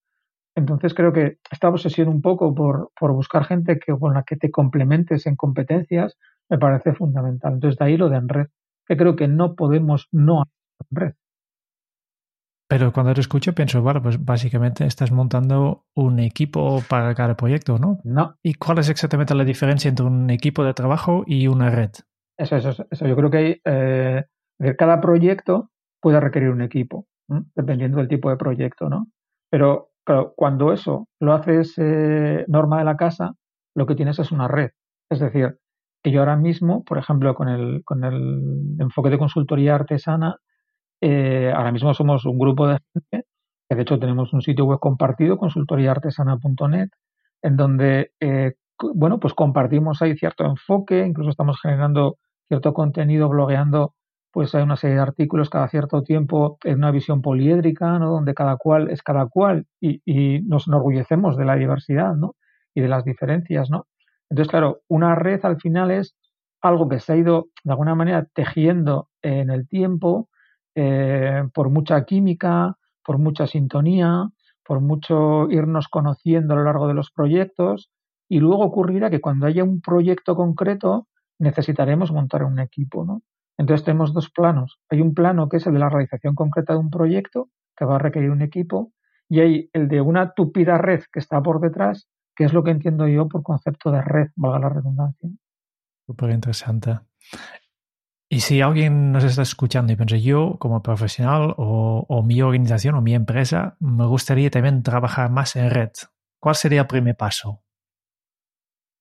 [0.55, 4.37] Entonces creo que esta obsesión un poco por, por buscar gente que, con la que
[4.37, 6.17] te complementes en competencias
[6.49, 7.55] me parece fundamental.
[7.55, 8.47] Entonces de ahí lo de en red,
[8.89, 11.15] que creo que no podemos no hacer en red.
[12.69, 17.79] Pero cuando te escucho pienso, bueno, pues básicamente estás montando un equipo para cada proyecto,
[17.79, 17.99] ¿no?
[18.05, 18.37] No.
[18.43, 21.91] ¿Y cuál es exactamente la diferencia entre un equipo de trabajo y una red?
[22.39, 23.07] Eso, eso, eso.
[23.07, 24.25] Yo creo que eh,
[24.77, 25.71] cada proyecto
[26.01, 27.07] puede requerir un equipo
[27.55, 29.07] dependiendo del tipo de proyecto, ¿no?
[29.51, 33.35] Pero claro, cuando eso lo haces eh, norma de la casa,
[33.75, 34.71] lo que tienes es una red.
[35.11, 35.59] Es decir,
[36.03, 40.37] que yo ahora mismo, por ejemplo, con el, con el enfoque de consultoría artesana,
[41.01, 43.27] eh, ahora mismo somos un grupo de gente,
[43.69, 46.89] que de hecho tenemos un sitio web compartido, consultoriaartesana.net,
[47.43, 48.55] en donde, eh,
[48.95, 53.95] bueno, pues compartimos ahí cierto enfoque, incluso estamos generando cierto contenido, blogueando
[54.31, 58.11] pues hay una serie de artículos cada cierto tiempo en una visión poliédrica, ¿no?
[58.11, 62.37] donde cada cual es cada cual y, y, nos enorgullecemos de la diversidad ¿no?
[62.75, 63.71] y de las diferencias.
[63.71, 63.87] ¿no?
[64.31, 66.15] Entonces, claro, una red al final es
[66.61, 70.29] algo que se ha ido de alguna manera tejiendo en el tiempo
[70.75, 74.29] eh, por mucha química, por mucha sintonía,
[74.65, 77.91] por mucho irnos conociendo a lo largo de los proyectos
[78.29, 81.07] y luego ocurrirá que cuando haya un proyecto concreto
[81.39, 83.23] necesitaremos montar un equipo, ¿no?
[83.57, 84.79] Entonces tenemos dos planos.
[84.91, 87.97] Hay un plano que es el de la realización concreta de un proyecto, que va
[87.97, 88.93] a requerir un equipo,
[89.29, 92.09] y hay el de una tupida red que está por detrás,
[92.39, 95.29] que es lo que entiendo yo por concepto de red, valga la redundancia.
[96.07, 97.01] Súper interesante.
[98.31, 102.95] Y si alguien nos está escuchando y piensa, yo como profesional o, o, mi organización
[102.95, 105.91] o mi empresa, me gustaría también trabajar más en red,
[106.39, 107.65] ¿cuál sería el primer paso?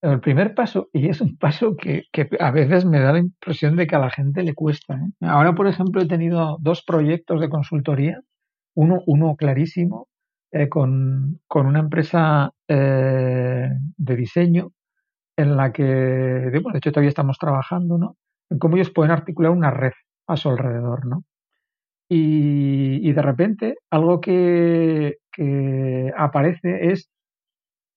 [0.02, 3.76] El primer paso, y es un paso que, que a veces me da la impresión
[3.76, 4.95] de que a la gente le cuesta.
[4.95, 5.12] ¿eh?
[5.21, 8.19] Ahora, por ejemplo, he tenido dos proyectos de consultoría,
[8.76, 10.08] uno, uno clarísimo,
[10.51, 14.71] eh, con, con, una empresa eh, de diseño
[15.38, 18.17] en la que, de, bueno, de hecho, todavía estamos trabajando, ¿no?
[18.49, 19.93] en cómo ellos pueden articular una red
[20.27, 21.23] a su alrededor, ¿no?
[22.10, 27.10] Y, y de repente algo que, que aparece es,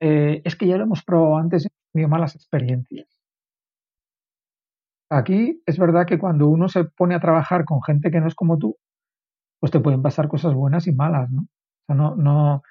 [0.00, 3.06] eh, es que ya lo hemos probado antes y hemos tenido malas experiencias.
[5.10, 8.34] Aquí es verdad que cuando uno se pone a trabajar con gente que no es
[8.34, 8.76] como tú,
[9.60, 11.46] pues te pueden pasar cosas buenas y malas, ¿no?
[11.94, 12.62] No, no,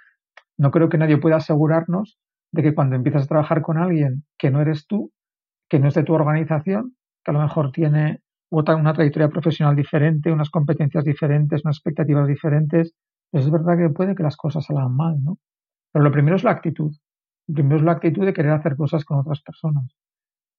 [0.58, 2.20] no creo que nadie pueda asegurarnos
[2.52, 5.12] de que cuando empiezas a trabajar con alguien que no eres tú,
[5.70, 10.32] que no es de tu organización, que a lo mejor tiene una trayectoria profesional diferente,
[10.32, 12.94] unas competencias diferentes, unas expectativas diferentes,
[13.32, 15.38] pues es verdad que puede que las cosas salgan mal, ¿no?
[15.92, 16.92] Pero lo primero es la actitud.
[17.48, 19.86] Lo primero es la actitud de querer hacer cosas con otras personas.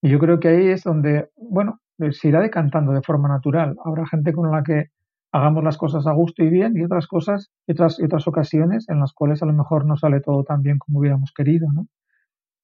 [0.03, 1.81] Y yo creo que ahí es donde, bueno,
[2.13, 3.77] se irá decantando de forma natural.
[3.85, 4.87] Habrá gente con la que
[5.33, 8.89] hagamos las cosas a gusto y bien y otras cosas y otras, y otras ocasiones
[8.89, 11.87] en las cuales a lo mejor no sale todo tan bien como hubiéramos querido, ¿no?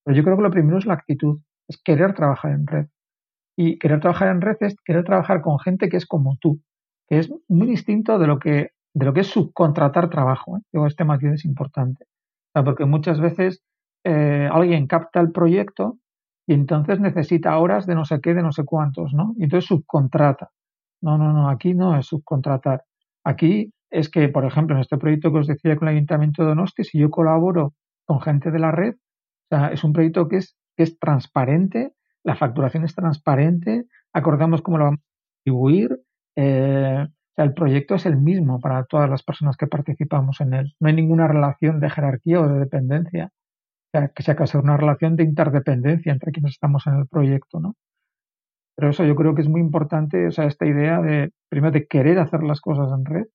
[0.04, 2.86] Pero yo creo que lo primero es la actitud, es querer trabajar en red.
[3.56, 6.60] Y querer trabajar en red es querer trabajar con gente que es como tú,
[7.08, 10.58] que es muy distinto de lo que, de lo que es subcontratar trabajo.
[10.58, 10.60] ¿eh?
[10.86, 12.04] este matiz es importante.
[12.52, 13.62] porque muchas veces
[14.04, 15.98] eh, alguien capta el proyecto
[16.46, 19.34] y entonces necesita horas de no sé qué, de no sé cuántos, ¿no?
[19.36, 20.50] Y entonces subcontrata.
[21.06, 22.82] No, no, no, aquí no es subcontratar.
[23.22, 26.48] Aquí es que, por ejemplo, en este proyecto que os decía con el Ayuntamiento de
[26.48, 30.38] Donosti, si yo colaboro con gente de la red, o sea, es un proyecto que
[30.38, 31.92] es, que es transparente,
[32.24, 35.04] la facturación es transparente, acordamos cómo lo vamos a
[35.44, 35.96] distribuir,
[36.34, 40.54] eh, o sea, el proyecto es el mismo para todas las personas que participamos en
[40.54, 40.74] él.
[40.80, 44.76] No hay ninguna relación de jerarquía o de dependencia, o sea, que sea casi una
[44.76, 47.76] relación de interdependencia entre quienes estamos en el proyecto, ¿no?
[48.76, 51.86] Pero eso yo creo que es muy importante, o sea, esta idea de, primero, de
[51.86, 53.26] querer hacer las cosas en red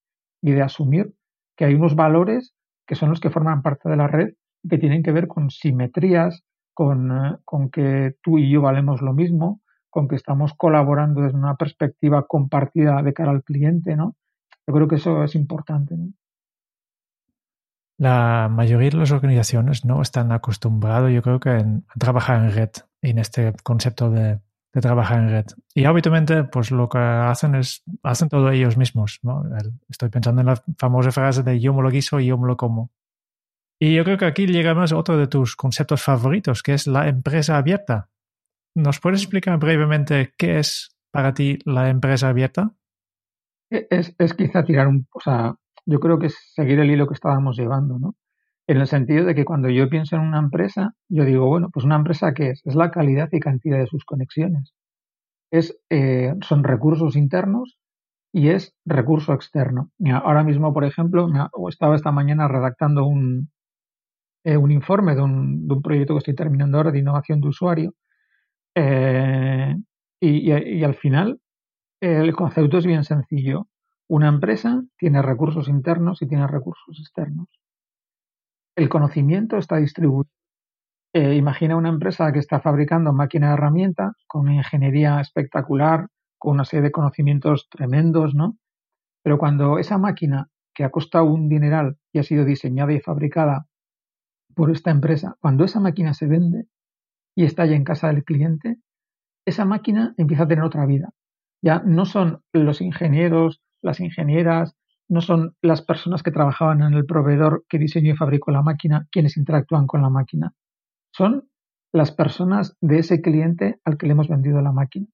[0.41, 1.13] y de asumir
[1.57, 2.53] que hay unos valores
[2.85, 5.49] que son los que forman parte de la red y que tienen que ver con
[5.49, 11.21] simetrías, con, eh, con que tú y yo valemos lo mismo, con que estamos colaborando
[11.21, 14.15] desde una perspectiva compartida de cara al cliente, ¿no?
[14.67, 15.95] Yo creo que eso es importante.
[15.97, 16.13] ¿no?
[17.97, 22.69] La mayoría de las organizaciones no están acostumbrados, yo creo que, a trabajar en red,
[23.01, 24.39] en este concepto de,
[24.73, 25.45] de, trabajar en red.
[25.73, 29.19] Y habitualmente, pues lo que hacen es, hacen todo ellos mismos.
[29.23, 29.43] ¿no?
[29.89, 32.57] Estoy pensando en la famosa frase de yo me lo guiso y yo me lo
[32.57, 32.91] como.
[33.79, 37.07] Y yo creo que aquí llegamos a otro de tus conceptos favoritos, que es la
[37.07, 38.09] empresa abierta.
[38.75, 42.73] ¿Nos puedes explicar brevemente qué es para ti la empresa abierta?
[43.69, 45.07] Es, es quizá tirar un...
[45.11, 45.55] O sea,
[45.85, 48.15] yo creo que es seguir el hilo que estábamos llevando, ¿no?
[48.67, 51.85] En el sentido de que cuando yo pienso en una empresa, yo digo, bueno, pues
[51.85, 52.61] una empresa ¿qué es?
[52.65, 54.73] Es la calidad y cantidad de sus conexiones.
[55.51, 57.79] Es, eh, son recursos internos
[58.33, 59.91] y es recurso externo.
[60.23, 61.27] Ahora mismo, por ejemplo,
[61.69, 63.51] estaba esta mañana redactando un,
[64.45, 67.47] eh, un informe de un, de un, proyecto que estoy terminando ahora de innovación de
[67.49, 67.93] usuario.
[68.75, 69.75] Eh,
[70.21, 71.41] y, al final,
[72.01, 73.67] el concepto es bien sencillo.
[74.07, 77.47] Una empresa tiene recursos internos y tiene recursos externos.
[78.81, 80.31] El conocimiento está distribuido.
[81.13, 86.07] Eh, imagina una empresa que está fabricando máquina de herramienta con una ingeniería espectacular,
[86.39, 88.57] con una serie de conocimientos tremendos, ¿no?
[89.21, 93.67] Pero cuando esa máquina, que ha costado un dineral y ha sido diseñada y fabricada
[94.55, 96.65] por esta empresa, cuando esa máquina se vende
[97.35, 98.77] y está ya en casa del cliente,
[99.45, 101.11] esa máquina empieza a tener otra vida.
[101.61, 104.75] Ya no son los ingenieros, las ingenieras,
[105.11, 109.07] no son las personas que trabajaban en el proveedor que diseñó y fabricó la máquina
[109.11, 110.53] quienes interactúan con la máquina.
[111.13, 111.49] Son
[111.91, 115.07] las personas de ese cliente al que le hemos vendido la máquina.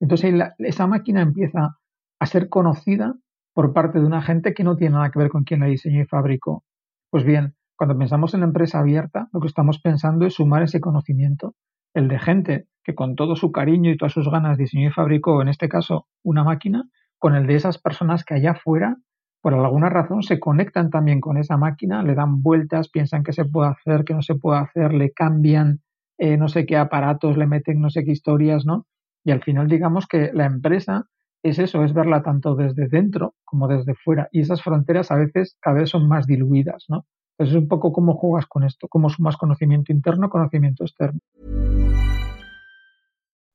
[0.00, 1.76] Entonces esa máquina empieza
[2.18, 3.14] a ser conocida
[3.54, 6.00] por parte de una gente que no tiene nada que ver con quien la diseñó
[6.00, 6.64] y fabricó.
[7.10, 10.80] Pues bien, cuando pensamos en la empresa abierta, lo que estamos pensando es sumar ese
[10.80, 11.54] conocimiento,
[11.92, 15.42] el de gente que con todo su cariño y todas sus ganas diseñó y fabricó,
[15.42, 16.84] en este caso, una máquina,
[17.18, 18.96] con el de esas personas que allá afuera,
[19.42, 23.44] por alguna razón, se conectan también con esa máquina, le dan vueltas, piensan que se
[23.44, 25.80] puede hacer, que no se puede hacer, le cambian
[26.18, 28.86] eh, no sé qué aparatos, le meten no sé qué historias, ¿no?
[29.24, 31.06] Y al final digamos que la empresa
[31.42, 34.28] es eso, es verla tanto desde dentro como desde fuera.
[34.30, 37.04] Y esas fronteras a veces cada vez son más diluidas, ¿no?
[37.38, 41.20] es un poco cómo juegas con esto, cómo sumas conocimiento interno, conocimiento externo.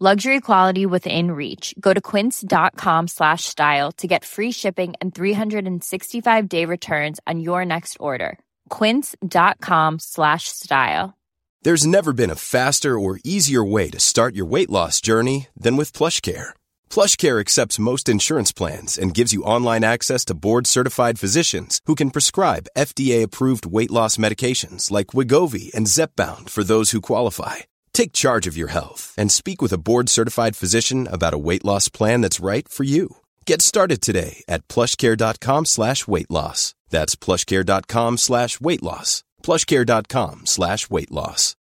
[0.00, 1.74] Luxury quality within reach.
[1.80, 7.64] Go to quince.com slash style to get free shipping and 365 day returns on your
[7.64, 8.38] next order.
[8.68, 11.18] Quince.com slash style.
[11.62, 15.76] There's never been a faster or easier way to start your weight loss journey than
[15.76, 16.50] with PlushCare.
[16.88, 22.12] PlushCare accepts most insurance plans and gives you online access to board-certified physicians who can
[22.12, 27.66] prescribe FDA-approved weight loss medications like Wigovi and Zepbound for those who qualify.
[27.98, 31.88] Take charge of your health and speak with a board-certified physician about a weight loss
[31.88, 33.16] plan that's right for you.
[33.44, 36.74] Get started today at plushcare.com slash weight loss.
[36.90, 39.24] That's plushcare.com slash weight loss.
[39.42, 41.56] plushcare.com slash weight loss.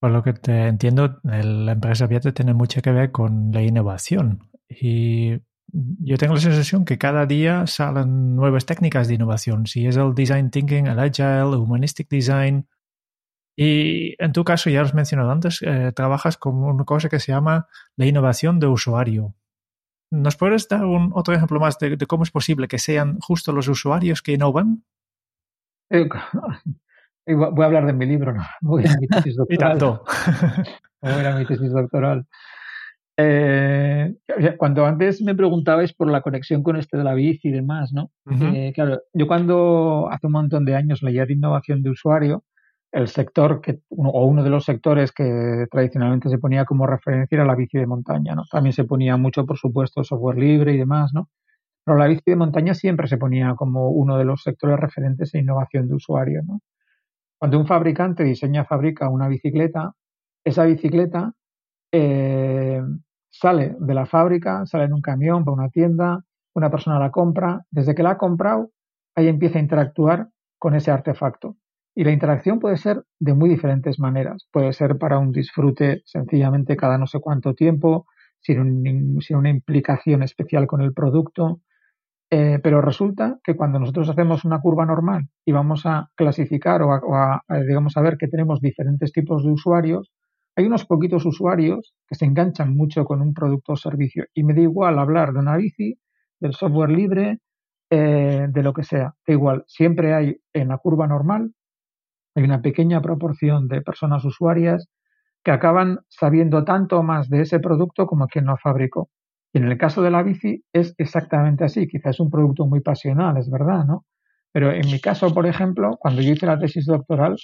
[0.00, 4.48] Por lo que te entiendo, la empresa Viate tiene mucho que ver con la innovación.
[4.68, 5.40] Y
[5.72, 9.66] yo tengo la sensación que cada día salen nuevas técnicas de innovación.
[9.66, 12.66] Si es el design thinking, el agile, el humanistic design.
[13.56, 17.20] Y en tu caso, ya lo has mencionado antes, eh, trabajas con una cosa que
[17.20, 19.34] se llama la innovación de usuario.
[20.10, 23.68] ¿Nos puedes dar un, otro ejemplo más de, cómo es posible que sean justo los
[23.68, 24.84] usuarios que innovan?
[25.90, 26.08] Eh,
[27.26, 29.78] voy a hablar de mi libro, no voy a mi tesis doctoral.
[31.00, 32.26] voy a mi tesis doctoral.
[33.22, 34.14] Eh,
[34.56, 38.10] cuando antes me preguntabais por la conexión con este de la bici y demás, ¿no?
[38.54, 42.44] Eh, claro, yo cuando hace un montón de años leía de innovación de usuario,
[42.92, 47.44] el sector que, o uno de los sectores que tradicionalmente se ponía como referencia era
[47.44, 48.44] la bici de montaña, ¿no?
[48.50, 51.28] También se ponía mucho, por supuesto, software libre y demás, ¿no?
[51.84, 55.42] Pero la bici de montaña siempre se ponía como uno de los sectores referentes en
[55.42, 56.60] innovación de usuario, ¿no?
[57.38, 59.92] Cuando un fabricante diseña, fabrica una bicicleta,
[60.44, 61.32] esa bicicleta
[61.92, 62.82] eh,
[63.30, 66.24] sale de la fábrica, sale en un camión para una tienda,
[66.54, 68.70] una persona la compra, desde que la ha comprado,
[69.14, 70.28] ahí empieza a interactuar
[70.58, 71.56] con ese artefacto.
[71.94, 74.48] Y la interacción puede ser de muy diferentes maneras.
[74.52, 78.06] Puede ser para un disfrute sencillamente cada no sé cuánto tiempo,
[78.40, 81.60] sin, una implicación especial con el producto.
[82.32, 86.92] Eh, pero resulta que cuando nosotros hacemos una curva normal y vamos a clasificar o
[86.92, 90.12] a, digamos, a ver que tenemos diferentes tipos de usuarios,
[90.56, 94.54] hay unos poquitos usuarios que se enganchan mucho con un producto o servicio y me
[94.54, 95.98] da igual hablar de una bici,
[96.40, 97.38] del software libre,
[97.90, 99.14] eh, de lo que sea.
[99.26, 101.52] Da igual, siempre hay en la curva normal,
[102.34, 104.88] hay una pequeña proporción de personas usuarias
[105.44, 109.10] que acaban sabiendo tanto más de ese producto como quien lo fabricó.
[109.52, 111.88] Y en el caso de la bici es exactamente así.
[111.88, 114.04] Quizás es un producto muy pasional, es verdad, ¿no?
[114.52, 117.36] Pero en mi caso, por ejemplo, cuando yo hice la tesis doctoral,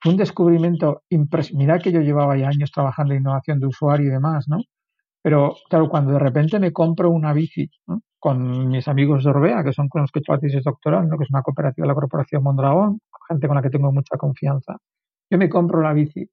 [0.00, 1.64] fue un descubrimiento impresionante.
[1.64, 4.58] Mira que yo llevaba ya años trabajando en innovación de usuario y demás, ¿no?
[5.22, 7.70] Pero claro, cuando de repente me compro una bici
[8.18, 11.18] con mis amigos de Orbea, que son con los que he hecho la doctoral, ¿no?
[11.18, 14.76] que es una cooperativa de la Corporación Mondragón, gente con la que tengo mucha confianza,
[15.30, 16.28] yo me compro la bici.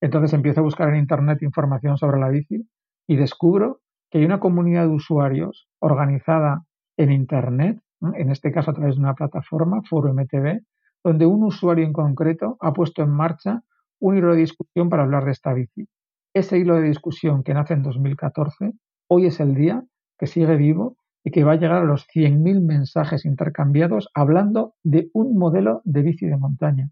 [0.00, 2.68] Entonces empiezo a buscar en Internet información sobre la bici
[3.08, 3.80] y descubro
[4.10, 6.62] que hay una comunidad de usuarios organizada
[6.96, 7.80] en Internet,
[8.14, 10.60] en este caso a través de una plataforma, Foro MTV,
[11.06, 13.62] donde un usuario en concreto ha puesto en marcha
[14.00, 15.86] un hilo de discusión para hablar de esta bici.
[16.34, 18.72] Ese hilo de discusión que nace en 2014,
[19.08, 19.84] hoy es el día
[20.18, 25.08] que sigue vivo y que va a llegar a los 100.000 mensajes intercambiados hablando de
[25.12, 26.90] un modelo de bici de montaña.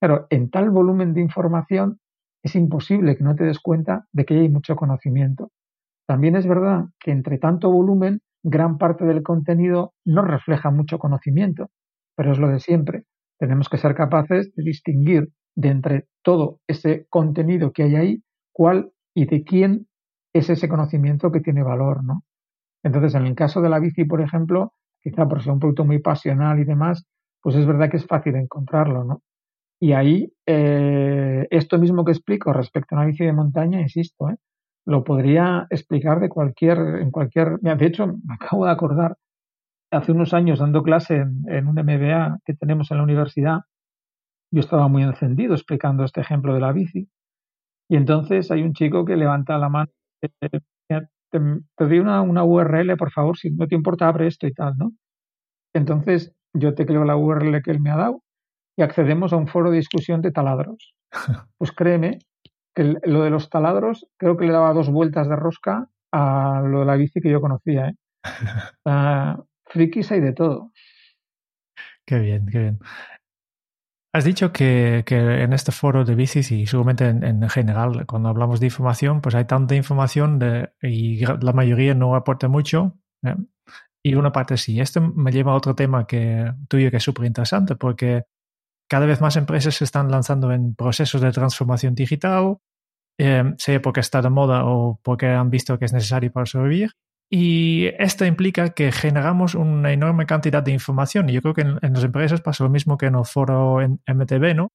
[0.00, 2.00] Pero en tal volumen de información
[2.42, 5.52] es imposible que no te des cuenta de que hay mucho conocimiento.
[6.08, 11.70] También es verdad que entre tanto volumen, gran parte del contenido no refleja mucho conocimiento
[12.16, 13.04] pero es lo de siempre.
[13.38, 18.92] Tenemos que ser capaces de distinguir de entre todo ese contenido que hay ahí, cuál
[19.14, 19.86] y de quién
[20.32, 22.24] es ese conocimiento que tiene valor, ¿no?
[22.82, 26.00] Entonces, en el caso de la bici, por ejemplo, quizá por ser un producto muy
[26.00, 27.06] pasional y demás,
[27.40, 29.22] pues es verdad que es fácil encontrarlo, ¿no?
[29.80, 34.36] Y ahí, eh, esto mismo que explico respecto a una bici de montaña, insisto, ¿eh?
[34.86, 39.16] lo podría explicar de cualquier, en cualquier, de hecho, me acabo de acordar
[39.94, 41.16] hace unos años dando clase
[41.46, 43.60] en, un MBA que tenemos en la universidad,
[44.52, 47.08] yo estaba muy encendido explicando este ejemplo de la bici.
[47.88, 49.90] Y entonces hay un chico que levanta la mano,
[50.22, 50.28] eh,
[51.30, 51.40] te,
[51.78, 54.92] doy una, una, URL, por favor, si no te importa, abre esto y tal, ¿no?
[55.74, 58.22] Entonces yo tecleo la URL que él me ha dado
[58.76, 60.94] y accedemos a un foro de discusión de taladros.
[61.58, 62.18] Pues créeme
[62.74, 66.80] que lo de los taladros creo que le daba dos vueltas de rosca a lo
[66.80, 67.88] de la bici que yo conocía.
[67.88, 67.94] ¿eh?
[69.74, 70.72] frikis hay de todo.
[72.06, 72.78] Qué bien, qué bien.
[74.14, 78.28] Has dicho que, que, en este foro de bicis y seguramente en, en, general, cuando
[78.28, 80.38] hablamos de información, pues hay tanta información
[80.80, 82.96] y la mayoría no aporta mucho.
[83.24, 83.34] ¿eh?
[84.04, 84.80] Y una parte sí.
[84.80, 88.24] Esto me lleva a otro tema que tuyo que es súper interesante porque
[88.88, 92.58] cada vez más empresas se están lanzando en procesos de transformación digital,
[93.18, 96.92] eh, sea porque está de moda o porque han visto que es necesario para sobrevivir.
[97.30, 101.28] Y esto implica que generamos una enorme cantidad de información.
[101.28, 104.00] Y yo creo que en, las empresas pasa lo mismo que en el foro en
[104.06, 104.72] MTV, ¿no?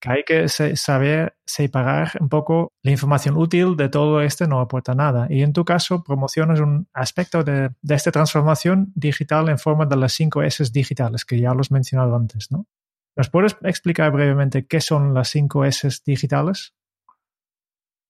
[0.00, 4.94] Que hay que saber separar un poco la información útil de todo este no aporta
[4.94, 5.26] nada.
[5.28, 9.96] Y en tu caso, promocionas un aspecto de, de esta transformación digital en forma de
[9.96, 12.66] las 5 S digitales, que ya los he mencionado antes, ¿no?
[13.14, 16.74] ¿Nos puedes explicar brevemente qué son las 5 S digitales?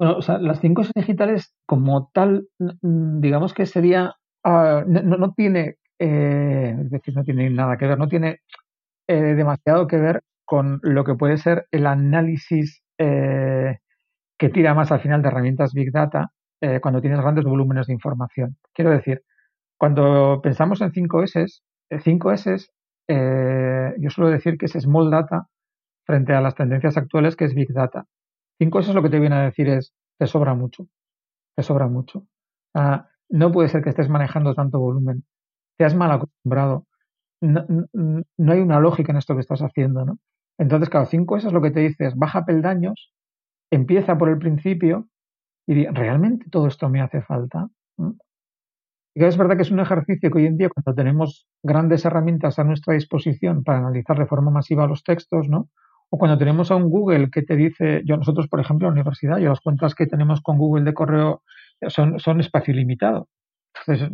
[0.01, 2.49] Bueno, o sea, las 5 S digitales como tal,
[2.81, 7.99] digamos que sería, uh, no, no, tiene, eh, es decir, no tiene nada que ver,
[7.99, 8.39] no tiene
[9.09, 13.79] eh, demasiado que ver con lo que puede ser el análisis eh,
[14.39, 16.31] que tira más al final de herramientas Big Data
[16.63, 18.57] eh, cuando tienes grandes volúmenes de información.
[18.73, 19.23] Quiero decir,
[19.79, 22.69] cuando pensamos en 5S, 5S
[23.09, 25.49] eh, yo suelo decir que es small data
[26.07, 28.07] frente a las tendencias actuales que es big data.
[28.61, 30.87] Cinco cosas lo que te viene a decir es, te sobra mucho,
[31.57, 32.27] te sobra mucho.
[32.75, 32.99] Uh,
[33.31, 35.25] no puede ser que estés manejando tanto volumen,
[35.79, 36.87] te has mal acostumbrado,
[37.41, 40.19] no, no, hay una lógica en esto que estás haciendo, ¿no?
[40.59, 43.15] Entonces, claro, cinco es lo que te dices, baja peldaños,
[43.71, 45.09] empieza por el principio
[45.67, 47.69] y di, ¿realmente todo esto me hace falta?
[47.97, 48.11] ¿Mm?
[49.15, 52.59] Y es verdad que es un ejercicio que hoy en día, cuando tenemos grandes herramientas
[52.59, 55.71] a nuestra disposición para analizar de forma masiva los textos, ¿no?
[56.11, 59.01] O cuando tenemos a un Google que te dice, yo nosotros, por ejemplo, en la
[59.01, 61.43] universidad, yo las cuentas que tenemos con Google de correo
[61.89, 63.29] son, son espacio ilimitado.
[63.75, 64.11] Entonces,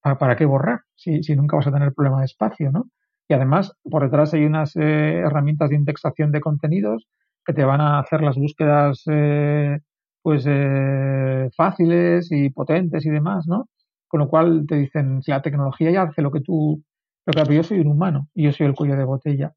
[0.00, 0.82] ¿para, para qué borrar?
[0.94, 2.86] Si, si, nunca vas a tener problema de espacio, ¿no?
[3.28, 7.08] Y además, por detrás hay unas eh, herramientas de indexación de contenidos
[7.44, 9.80] que te van a hacer las búsquedas eh,
[10.22, 13.68] pues eh, fáciles y potentes y demás, ¿no?
[14.08, 16.82] Con lo cual te dicen, si la tecnología ya hace lo que tú,
[17.26, 19.52] lo que yo soy un humano y yo soy el cuello de botella.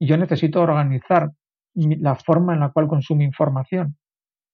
[0.00, 1.30] Yo necesito organizar
[1.74, 3.96] la forma en la cual consumo información.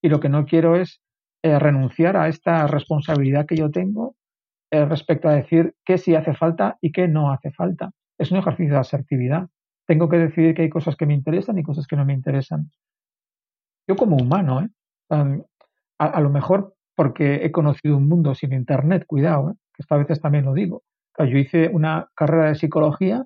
[0.03, 1.01] Y lo que no quiero es
[1.43, 4.17] eh, renunciar a esta responsabilidad que yo tengo
[4.71, 7.93] eh, respecto a decir qué sí hace falta y qué no hace falta.
[8.19, 9.49] Es un ejercicio de asertividad.
[9.87, 12.71] Tengo que decidir que hay cosas que me interesan y cosas que no me interesan.
[13.89, 14.69] Yo como humano, ¿eh?
[15.09, 15.43] Um,
[15.99, 19.55] a, a, lo mejor porque he conocido un mundo sin Internet, cuidado, ¿eh?
[19.73, 20.83] que esta veces también lo digo.
[21.19, 23.25] Yo hice una carrera de psicología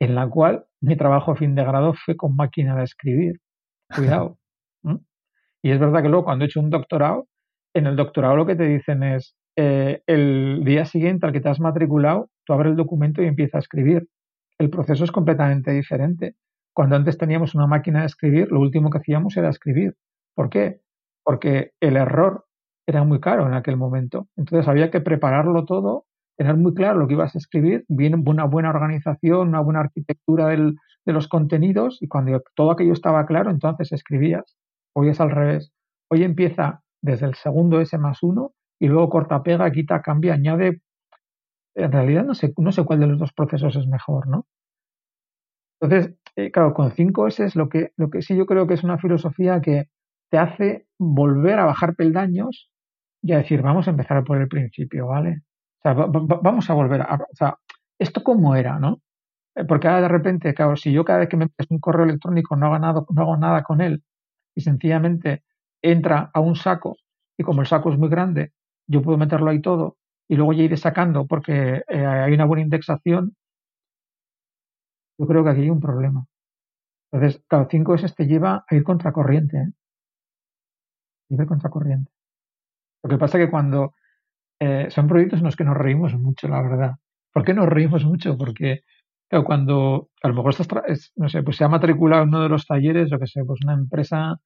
[0.00, 3.40] en la cual mi trabajo a fin de grado fue con máquina de escribir.
[3.94, 4.38] Cuidado.
[5.62, 7.26] Y es verdad que luego cuando he hecho un doctorado,
[7.74, 11.48] en el doctorado lo que te dicen es, eh, el día siguiente al que te
[11.48, 14.06] has matriculado, tú abres el documento y empiezas a escribir.
[14.58, 16.36] El proceso es completamente diferente.
[16.74, 19.94] Cuando antes teníamos una máquina de escribir, lo último que hacíamos era escribir.
[20.34, 20.80] ¿Por qué?
[21.24, 22.44] Porque el error
[22.86, 24.28] era muy caro en aquel momento.
[24.36, 26.04] Entonces había que prepararlo todo,
[26.36, 30.48] tener muy claro lo que ibas a escribir, bien una buena organización, una buena arquitectura
[30.48, 34.56] del, de los contenidos y cuando todo aquello estaba claro, entonces escribías.
[34.94, 35.72] Hoy es al revés.
[36.10, 40.80] Hoy empieza desde el segundo S más uno y luego corta, pega, quita, cambia, añade.
[41.76, 44.46] En realidad no sé, no sé cuál de los dos procesos es mejor, ¿no?
[45.80, 48.84] Entonces, eh, claro, con 5S es lo que, lo que sí yo creo que es
[48.84, 49.84] una filosofía que
[50.30, 52.70] te hace volver a bajar peldaños
[53.22, 55.42] y a decir, vamos a empezar por el principio, ¿vale?
[55.84, 57.58] Vamos a volver a, o sea,
[57.98, 59.00] ¿esto cómo era, no?
[59.56, 62.04] Eh, porque ahora de repente, claro, si yo cada vez que me metes un correo
[62.04, 64.02] electrónico no hago, nada, no hago nada con él
[64.56, 65.44] y sencillamente
[65.82, 66.96] entra a un saco
[67.38, 68.52] y como el saco es muy grande,
[68.88, 69.96] yo puedo meterlo ahí todo
[70.28, 73.36] y luego ya iré sacando porque eh, hay una buena indexación,
[75.18, 76.26] yo creo que aquí hay un problema.
[77.12, 79.72] Entonces, cada 5S te lleva a ir contracorriente, ¿eh?
[81.30, 82.10] Ir contracorriente.
[83.02, 83.94] Lo que pasa es que cuando
[84.60, 86.92] eh, son proyectos en los que nos reímos mucho, la verdad.
[87.32, 88.36] ¿Por qué nos reímos mucho?
[88.38, 88.82] Porque
[89.28, 92.48] claro, cuando a lo mejor estás, no sé, pues se ha matriculado en uno de
[92.48, 94.36] los talleres, yo que sé, pues una empresa,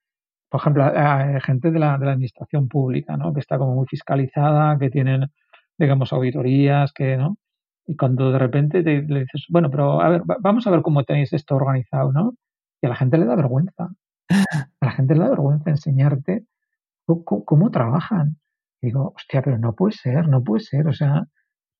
[0.50, 3.32] por ejemplo, eh, gente de la, de la administración pública, ¿no?
[3.34, 5.26] Que está como muy fiscalizada, que tienen,
[5.78, 7.36] digamos, auditorías, que, ¿no?
[7.86, 11.04] Y cuando de repente te, le dices, bueno, pero a ver, vamos a ver cómo
[11.04, 12.34] tenéis esto organizado, ¿no?
[12.82, 13.90] Y a la gente le da vergüenza.
[14.80, 16.44] A la gente le da vergüenza enseñarte
[17.06, 18.38] cómo, cómo trabajan.
[18.82, 21.24] Digo, hostia, pero no puede ser, no puede ser, o sea,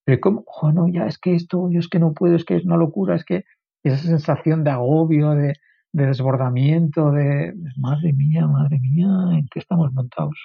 [0.05, 0.43] pero ¿cómo?
[0.47, 2.77] Oh, no, ya es que esto, yo es que no puedo, es que es una
[2.77, 3.43] locura, es que
[3.83, 5.53] esa sensación de agobio, de,
[5.93, 10.37] de desbordamiento, de madre mía, madre mía, ¿en qué estamos montados?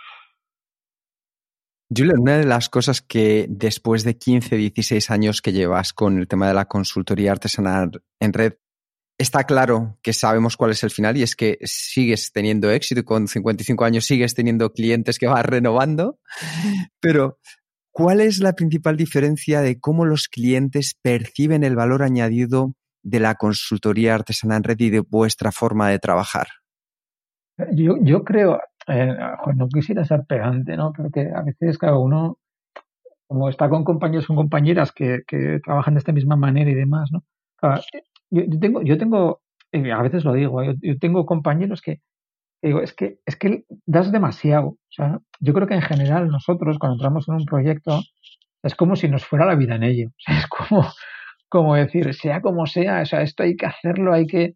[1.94, 6.28] Julian, una de las cosas que después de 15, 16 años que llevas con el
[6.28, 8.54] tema de la consultoría artesanal en red,
[9.18, 13.04] está claro que sabemos cuál es el final y es que sigues teniendo éxito y
[13.04, 16.18] con 55 años sigues teniendo clientes que vas renovando,
[17.00, 17.38] pero
[17.92, 23.34] ¿cuál es la principal diferencia de cómo los clientes perciben el valor añadido de la
[23.34, 26.48] consultoría artesanal en red y de vuestra forma de trabajar?
[27.72, 28.58] Yo, yo creo,
[28.88, 29.14] eh,
[29.54, 30.92] no quisiera ser pegante, ¿no?
[30.96, 32.38] Pero que a veces cada uno,
[33.28, 37.10] como está con compañeros o compañeras que, que, trabajan de esta misma manera y demás,
[37.12, 37.22] ¿no?
[38.34, 39.40] Yo, tengo, yo tengo,
[39.72, 42.00] eh, a veces lo digo, yo, tengo compañeros que
[42.62, 44.68] digo, es que, es que das demasiado.
[44.68, 48.00] O sea, yo creo que en general nosotros cuando entramos en un proyecto
[48.62, 50.10] es como si nos fuera la vida en ello.
[50.28, 50.86] Es como,
[51.48, 54.54] como decir, sea como sea, o sea, esto hay que hacerlo, hay que...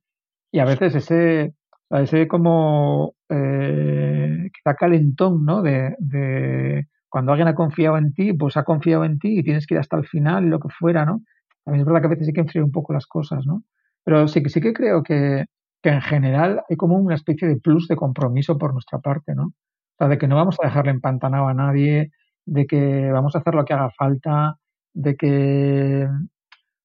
[0.51, 1.53] Y a veces ese,
[1.91, 4.49] ese como eh,
[4.79, 5.63] calentón, ¿no?
[5.63, 9.67] De, de, cuando alguien ha confiado en ti, pues ha confiado en ti y tienes
[9.67, 11.23] que ir hasta el final, lo que fuera, ¿no?
[11.69, 13.63] También es verdad que a veces hay que enfriar un poco las cosas, ¿no?
[14.03, 15.45] Pero sí que sí que creo que,
[15.83, 19.49] que en general hay como una especie de plus de compromiso por nuestra parte, ¿no?
[19.49, 22.11] O sea, de que no vamos a dejarle empantanado a nadie,
[22.47, 24.57] de que vamos a hacer lo que haga falta,
[24.95, 26.09] de que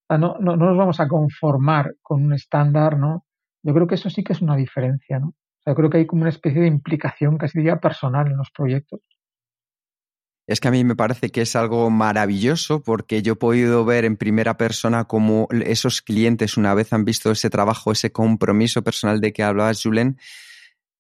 [0.10, 3.24] no, no, no nos vamos a conformar con un estándar, ¿no?
[3.64, 5.28] Yo creo que eso sí que es una diferencia, ¿no?
[5.28, 8.52] O sea, creo que hay como una especie de implicación casi diría personal en los
[8.52, 9.00] proyectos
[10.46, 14.06] es que a mí me parece que es algo maravilloso porque yo he podido ver
[14.06, 19.22] en primera persona cómo esos clientes, una vez han visto ese trabajo, ese compromiso personal
[19.22, 20.18] de que hablabas, Julen,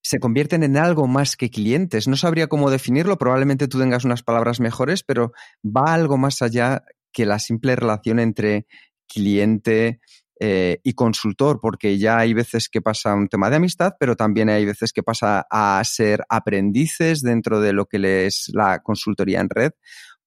[0.02, 2.08] se convierten en algo más que clientes.
[2.08, 5.34] No sabría cómo definirlo, probablemente tú tengas unas palabras mejores, pero
[5.64, 8.66] va algo más allá que la simple relación entre
[9.08, 10.00] cliente,
[10.46, 14.50] eh, y consultor, porque ya hay veces que pasa un tema de amistad, pero también
[14.50, 19.50] hay veces que pasa a ser aprendices dentro de lo que es la consultoría en
[19.50, 19.72] red.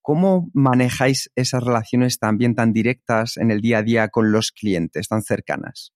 [0.01, 5.07] ¿Cómo manejáis esas relaciones también tan directas en el día a día con los clientes,
[5.07, 5.93] tan cercanas?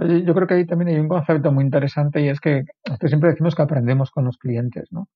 [0.00, 2.62] Eh, yo creo que ahí también hay un concepto muy interesante y es que,
[3.04, 5.08] siempre decimos que aprendemos con los clientes, ¿no?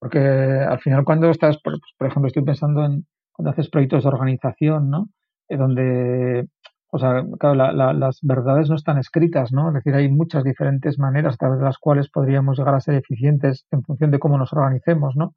[0.00, 4.90] Porque al final cuando estás, por, ejemplo, estoy pensando en cuando haces proyectos de organización,
[4.90, 5.08] ¿no?
[5.48, 6.48] Eh, donde
[6.90, 9.68] o sea, claro, las verdades no están escritas, ¿no?
[9.68, 12.94] Es decir, hay muchas diferentes maneras a través de las cuales podríamos llegar a ser
[12.94, 15.34] eficientes en función de cómo nos organicemos, ¿no?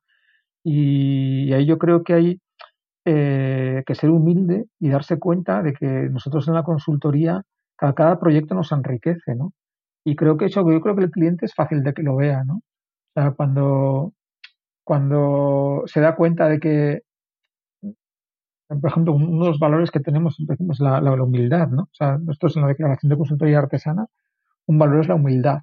[0.63, 2.41] Y, ahí yo creo que hay
[3.05, 7.41] eh, que ser humilde y darse cuenta de que nosotros en la consultoría
[7.77, 9.53] cada, cada proyecto nos enriquece, ¿no?
[10.05, 12.43] Y creo que eso, yo creo que el cliente es fácil de que lo vea,
[12.43, 12.55] ¿no?
[12.57, 14.13] O sea, cuando,
[14.83, 17.01] cuando se da cuenta de que
[18.69, 21.83] por ejemplo, uno de los valores que tenemos es la, humildad, ¿no?
[21.83, 24.05] O sea, nosotros en la declaración de consultoría artesana,
[24.67, 25.59] un valor es la humildad.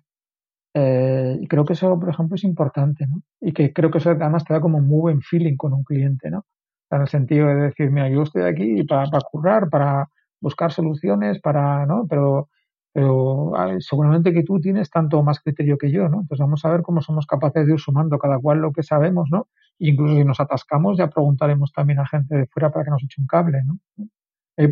[0.74, 3.22] Eh, y creo que eso, por ejemplo, es importante, ¿no?
[3.40, 6.30] Y que creo que eso además te da como muy buen feeling con un cliente,
[6.30, 6.44] ¿no?
[6.90, 10.08] En el sentido de decir, mira, yo estoy aquí para, para currar, para
[10.40, 12.06] buscar soluciones, para, ¿no?
[12.08, 12.48] Pero,
[12.92, 16.22] pero seguramente que tú tienes tanto más criterio que yo, ¿no?
[16.22, 19.28] Entonces vamos a ver cómo somos capaces de ir sumando cada cual lo que sabemos,
[19.30, 19.48] ¿no?
[19.78, 23.20] Incluso si nos atascamos, ya preguntaremos también a gente de fuera para que nos eche
[23.20, 23.60] un cable.
[23.64, 23.78] ¿no?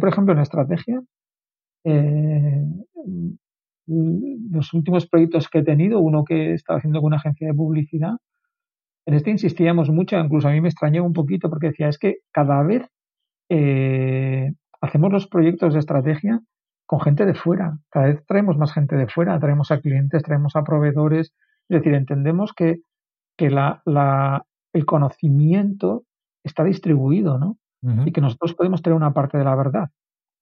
[0.00, 1.02] por ejemplo, en estrategia,
[1.84, 2.64] eh,
[3.86, 8.14] los últimos proyectos que he tenido, uno que estaba haciendo con una agencia de publicidad,
[9.06, 12.18] en este insistíamos mucho, incluso a mí me extrañó un poquito porque decía, es que
[12.32, 12.88] cada vez
[13.50, 16.40] eh, hacemos los proyectos de estrategia
[16.86, 20.56] con gente de fuera, cada vez traemos más gente de fuera, traemos a clientes, traemos
[20.56, 21.34] a proveedores,
[21.68, 22.80] es decir, entendemos que,
[23.36, 23.82] que la,
[24.74, 26.04] el conocimiento
[26.44, 27.56] está distribuido, ¿no?
[28.06, 29.90] Y que nosotros podemos tener una parte de la verdad,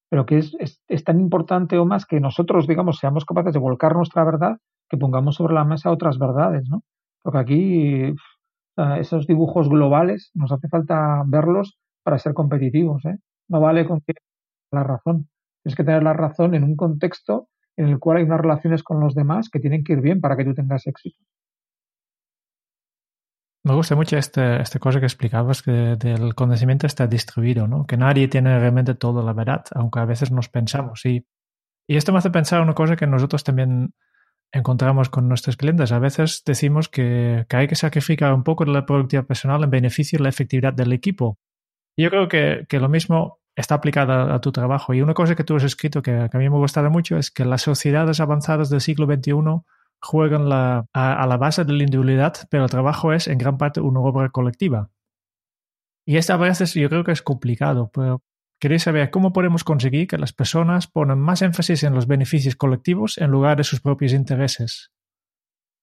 [0.08, 0.56] pero que es,
[0.86, 4.58] es, tan importante o más que nosotros, digamos, seamos capaces de volcar nuestra verdad
[4.88, 6.84] que pongamos sobre la mesa otras verdades, ¿no?
[7.20, 8.14] Porque aquí
[8.98, 13.18] esos dibujos globales nos hace falta verlos para ser competitivos, ¿eh?
[13.48, 14.14] No vale con que
[14.70, 15.28] la razón.
[15.62, 19.00] Tienes que tener la razón en un contexto en el cual hay unas relaciones con
[19.00, 21.18] los demás que tienen que ir bien para que tú tengas éxito.
[23.64, 27.86] Me gusta mucho esta, esta cosa que explicabas, que el conocimiento está distribuido, ¿no?
[27.86, 31.06] que nadie tiene realmente toda la verdad, aunque a veces nos pensamos.
[31.06, 31.24] Y,
[31.86, 33.94] y esto me hace pensar una cosa que nosotros también
[34.50, 35.92] encontramos con nuestros clientes.
[35.92, 39.70] A veces decimos que, que hay que sacrificar un poco de la productividad personal en
[39.70, 41.38] beneficio de la efectividad del equipo.
[41.96, 44.92] Yo creo que, que lo mismo está aplicado a, tu trabajo.
[44.92, 47.16] Y una cosa que tú has escrito que, que a mí me ha gustado mucho
[47.16, 49.32] es que las sociedades avanzadas del siglo XXI
[50.02, 53.80] juegan la, a, la base de la individualidad, pero el trabajo es en gran parte
[53.80, 54.90] una obra colectiva.
[56.04, 58.22] Y esta a veces yo creo que es complicado, pero
[58.60, 63.18] quería saber cómo podemos conseguir que las personas pongan más énfasis en los beneficios colectivos
[63.18, 64.90] en lugar de sus propios intereses.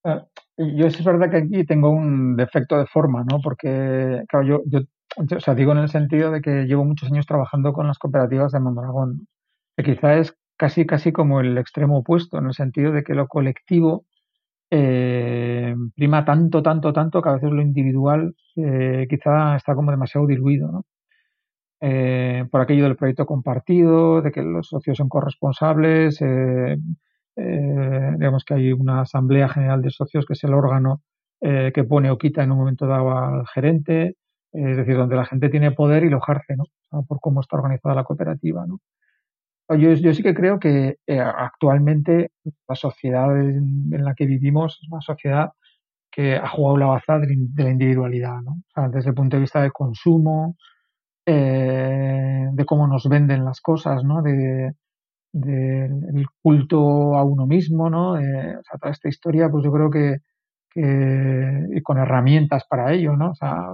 [0.04, 3.40] yo es verdad que aquí tengo un defecto de forma, ¿no?
[3.42, 4.80] Porque, claro, yo, yo,
[5.18, 8.52] o sea, digo en el sentido de que llevo muchos años trabajando con las cooperativas
[8.52, 9.28] de Mondragón,
[9.78, 13.28] que quizá es casi, casi como el extremo opuesto, en el sentido de que lo
[13.28, 14.06] colectivo
[14.72, 20.28] eh, prima tanto, tanto, tanto que a veces lo individual eh, quizá está como demasiado
[20.28, 20.86] diluido, ¿no?
[21.82, 26.20] Eh, por aquello del proyecto compartido, de que los socios son corresponsables,
[27.36, 31.02] digamos que hay una asamblea general de socios que es el órgano
[31.40, 34.18] que pone o quita en un momento dado al gerente,
[34.52, 36.66] es decir, donde la gente tiene poder y lo ejerce, ¿no?
[37.08, 38.80] por cómo está organizada la cooperativa, ¿no?
[39.78, 42.32] Yo, yo sí que creo que eh, actualmente
[42.68, 45.52] la sociedad en, la que vivimos es una sociedad
[46.12, 48.52] que ha jugado la baza de, la individualidad, ¿no?
[48.54, 50.58] O sea, desde el punto de vista del consumo,
[51.26, 54.24] eh, de cómo nos venden las cosas, ¿no?
[54.24, 54.74] De,
[55.32, 58.20] del culto a uno mismo, ¿no?
[58.20, 60.18] Eh, o sea, toda esta historia, pues yo creo que,
[60.72, 63.32] que y con herramientas para ello, ¿no?
[63.32, 63.68] O sea,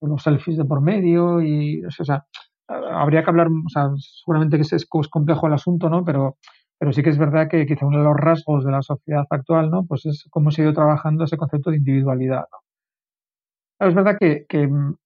[0.00, 2.24] los selfies de por medio y, o sea,
[2.68, 6.04] habría que hablar, o sea, seguramente que es, complejo el asunto, ¿no?
[6.04, 6.36] Pero,
[6.78, 9.70] pero sí que es verdad que quizá uno de los rasgos de la sociedad actual,
[9.70, 9.84] ¿no?
[9.86, 12.58] Pues es cómo se ha ido trabajando ese concepto de individualidad, ¿no?
[13.80, 14.46] Es verdad que,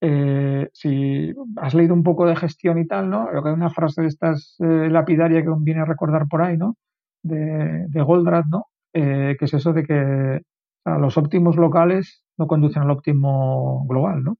[0.01, 3.27] eh, si has leído un poco de gestión y tal, ¿no?
[3.27, 6.55] Creo que hay una frase de estas eh, lapidaria que viene a recordar por ahí,
[6.57, 6.77] ¿no?
[7.23, 8.65] De, de Goldratt, ¿no?
[8.93, 10.41] Eh, que es eso de que
[10.85, 14.37] los óptimos locales no conducen al óptimo global, ¿no?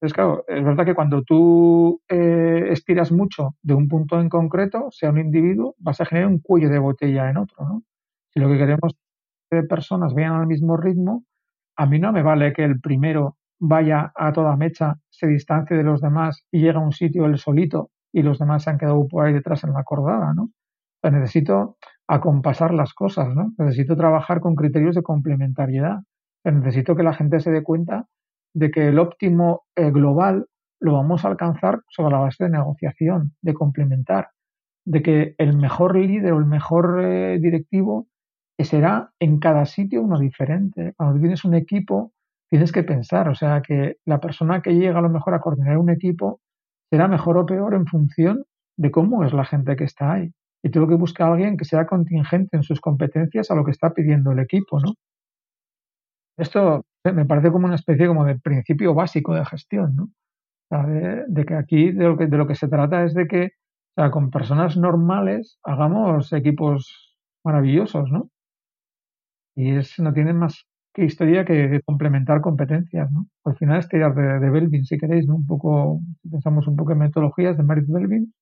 [0.00, 4.88] Entonces, claro, es verdad que cuando tú eh, estiras mucho de un punto en concreto,
[4.92, 7.82] sea un individuo, vas a generar un cuello de botella en otro, ¿no?
[8.32, 8.98] Si lo que queremos es
[9.50, 11.24] que personas vayan al mismo ritmo,
[11.76, 15.82] a mí no me vale que el primero vaya a toda mecha, se distancie de
[15.82, 19.08] los demás y llegue a un sitio él solito y los demás se han quedado
[19.08, 20.50] por ahí detrás en la cordada, ¿no?
[21.10, 21.76] necesito
[22.06, 23.52] acompasar las cosas, ¿no?
[23.58, 26.00] Necesito trabajar con criterios de complementariedad.
[26.44, 28.06] necesito que la gente se dé cuenta
[28.54, 30.46] de que el óptimo eh, global
[30.80, 34.28] lo vamos a alcanzar sobre la base de negociación, de complementar,
[34.84, 38.06] de que el mejor líder o el mejor eh, directivo
[38.58, 40.94] será en cada sitio uno diferente.
[40.96, 42.12] Cuando tienes un equipo,
[42.50, 45.78] tienes que pensar, o sea, que la persona que llega a lo mejor a coordinar
[45.78, 46.40] un equipo
[46.90, 48.44] será mejor o peor en función
[48.76, 50.32] de cómo es la gente que está ahí.
[50.62, 53.70] Y tengo que buscar a alguien que sea contingente en sus competencias a lo que
[53.70, 54.94] está pidiendo el equipo, ¿no?
[56.36, 60.10] Esto me parece como una especie como de principio básico de gestión, ¿no?
[60.70, 63.52] de, que aquí de lo que, de lo que se trata es de que
[64.12, 68.30] con personas normales hagamos equipos maravillosos, ¿no?
[69.56, 73.26] Y es, no tienen más que historia que complementar competencias, ¿no?
[73.44, 75.34] Al final es tirar de, de Belvin, si queréis, ¿no?
[75.34, 78.32] Un poco, si pensamos un poco en metodologías de Merit Belvin,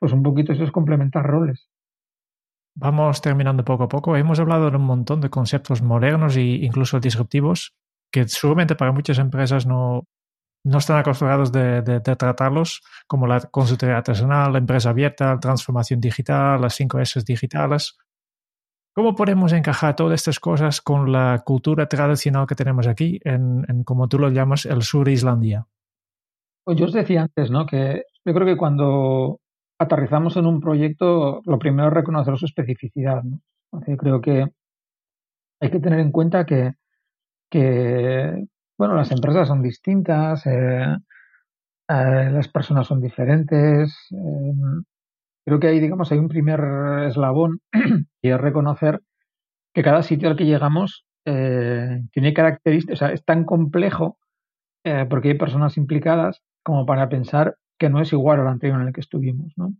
[0.00, 1.68] pues un poquito eso es complementar roles.
[2.74, 4.16] Vamos terminando poco a poco.
[4.16, 7.76] Hemos hablado de un montón de conceptos modernos e incluso disruptivos
[8.16, 10.06] que seguramente para muchas empresas no,
[10.64, 16.00] no están acostumbrados de, de, tratarlos, como la consultoría artesanal, la empresa abierta, la transformación
[16.00, 17.98] digital, las 5 S digitales.
[18.94, 23.84] ¿Cómo podemos encajar todas estas cosas con la cultura tradicional que tenemos aquí, en, en
[23.84, 25.66] como tú lo llamas, el sur de Islandia?
[26.64, 27.66] Pues yo os decía antes, ¿no?
[27.66, 29.40] Que yo creo que cuando
[29.78, 33.22] aterrizamos en un proyecto, lo primero es reconocer su especificidad.
[33.22, 33.40] ¿no?
[33.86, 34.46] Yo creo que
[35.60, 36.72] hay que tener en cuenta que,
[37.50, 38.46] que
[38.78, 40.96] bueno, las empresas son distintas, eh,
[41.88, 43.96] eh, las personas son diferentes.
[44.10, 44.52] Eh,
[45.44, 46.60] creo que ahí, digamos, hay un primer
[47.08, 47.60] eslabón
[48.22, 49.00] y es reconocer
[49.74, 54.16] que cada sitio al que llegamos tiene características, o sea, es tan complejo
[55.10, 58.92] porque hay personas implicadas como para pensar que no es igual al anterior en el
[58.92, 59.72] que estuvimos, ¿no?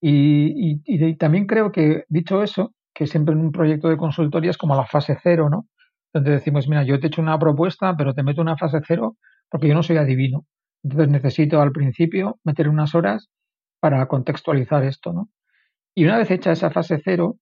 [0.00, 4.58] Y, y, también creo que, dicho eso, que siempre en un proyecto de consultoría es
[4.58, 5.66] como la fase cero, ¿no?
[6.12, 9.16] Donde decimos, mira, yo te he hecho una propuesta, pero te meto una fase cero
[9.48, 10.46] porque yo no soy adivino.
[10.82, 13.28] Entonces necesito al principio meter unas horas
[13.80, 15.30] para contextualizar esto, ¿no?
[15.94, 17.36] Y una vez hecha esa fase cero,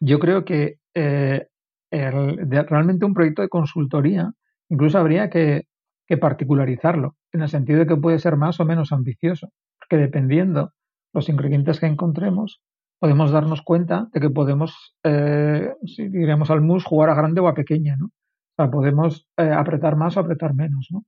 [0.00, 1.46] yo creo que eh,
[1.90, 4.32] realmente un proyecto de consultoría
[4.68, 5.64] incluso habría que,
[6.06, 10.72] que particularizarlo en el sentido de que puede ser más o menos ambicioso, porque dependiendo
[11.12, 12.60] los ingredientes que encontremos,
[12.98, 17.54] podemos darnos cuenta de que podemos, eh, si al mus, jugar a grande o a
[17.54, 18.06] pequeña, ¿no?
[18.06, 21.04] O sea, podemos eh, apretar más o apretar menos, ¿no?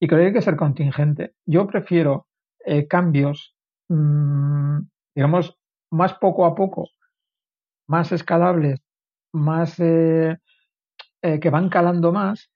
[0.00, 1.34] Y creo que hay que ser contingente.
[1.46, 2.26] Yo prefiero
[2.64, 3.54] eh, cambios,
[3.88, 4.80] mmm,
[5.14, 5.56] digamos,
[5.90, 6.88] más poco a poco,
[7.88, 8.80] más escalables,
[9.32, 12.50] más que van calando más,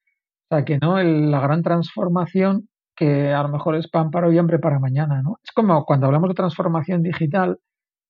[0.49, 4.39] o sea, que no la gran transformación que a lo mejor es pan para hoy
[4.39, 5.39] hambre para mañana, ¿no?
[5.43, 7.59] Es como cuando hablamos de transformación digital,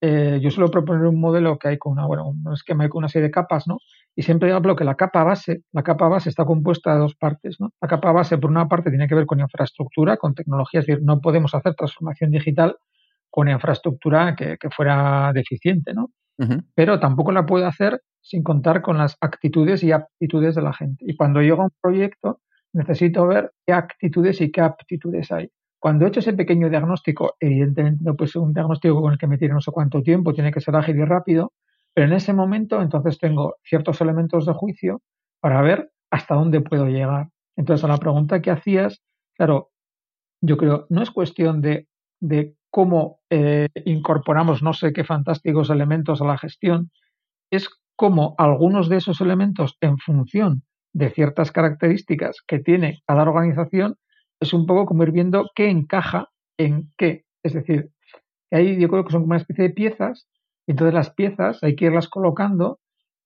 [0.06, 3.08] eh, yo suelo proponer un modelo que hay con una, bueno, un esquema con una
[3.08, 3.78] serie de capas, ¿no?
[4.14, 7.56] Y siempre hablo que la capa base, la capa base está compuesta de dos partes,
[7.58, 7.70] ¿no?
[7.80, 11.02] La capa base, por una parte, tiene que ver con infraestructura, con tecnología, es decir,
[11.02, 12.76] no podemos hacer transformación digital
[13.30, 16.10] con infraestructura que, fuera deficiente, ¿no?
[16.74, 21.02] Pero tampoco la puedo hacer sin contar con las actitudes y aptitudes de la gente.
[21.08, 22.40] Y cuando llego a un proyecto,
[22.74, 25.48] necesito ver qué actitudes y qué aptitudes hay.
[25.84, 29.26] Cuando he hecho ese pequeño diagnóstico, evidentemente no puede ser un diagnóstico con el que
[29.26, 31.52] me tire no sé cuánto tiempo, tiene que ser ágil y rápido,
[31.92, 35.02] pero en ese momento entonces tengo ciertos elementos de juicio
[35.40, 37.28] para ver hasta dónde puedo llegar.
[37.54, 39.02] Entonces, a la pregunta que hacías,
[39.36, 39.72] claro,
[40.40, 41.86] yo creo, no es cuestión de,
[42.18, 46.92] de cómo eh, incorporamos no sé qué fantásticos elementos a la gestión,
[47.50, 50.62] es cómo algunos de esos elementos, en función
[50.94, 53.96] de ciertas características que tiene cada organización,
[54.44, 56.28] es un poco como ir viendo qué encaja
[56.58, 57.24] en qué.
[57.42, 57.90] Es decir,
[58.50, 60.28] ahí yo creo que son como una especie de piezas,
[60.66, 62.78] y entonces las piezas hay que irlas colocando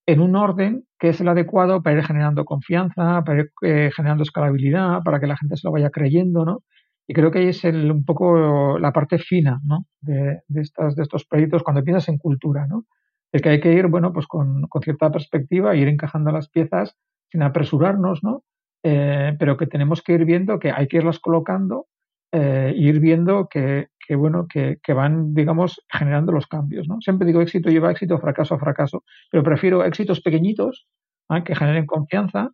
[0.07, 4.23] en un orden que es el adecuado para ir generando confianza, para ir eh, generando
[4.23, 6.63] escalabilidad, para que la gente se lo vaya creyendo, ¿no?
[7.07, 9.85] Y creo que ahí es el, un poco la parte fina, ¿no?
[10.01, 12.85] De, de, estas, de estos proyectos cuando piensas en cultura, ¿no?
[13.31, 16.97] El que hay que ir, bueno, pues con, con cierta perspectiva, ir encajando las piezas
[17.31, 18.43] sin apresurarnos, ¿no?
[18.83, 21.87] Eh, pero que tenemos que ir viendo que hay que irlas colocando
[22.31, 27.01] eh, ir viendo que, que bueno, que, van, digamos, generando los cambios, ¿no?
[27.01, 30.87] Siempre digo éxito lleva éxito, fracaso a fracaso, pero prefiero éxitos pequeñitos
[31.31, 31.43] ¿eh?
[31.43, 32.51] que generen confianza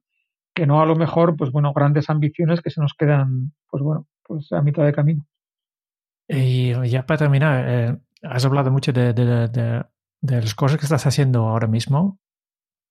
[0.54, 4.08] que no a lo mejor, pues bueno, grandes ambiciones que se nos quedan, pues bueno,
[4.24, 5.28] pues a mitad de camino.
[6.30, 9.84] Y ya para terminar, eh, has hablado mucho de, de, de,
[10.22, 12.20] de, las cosas que estás haciendo ahora mismo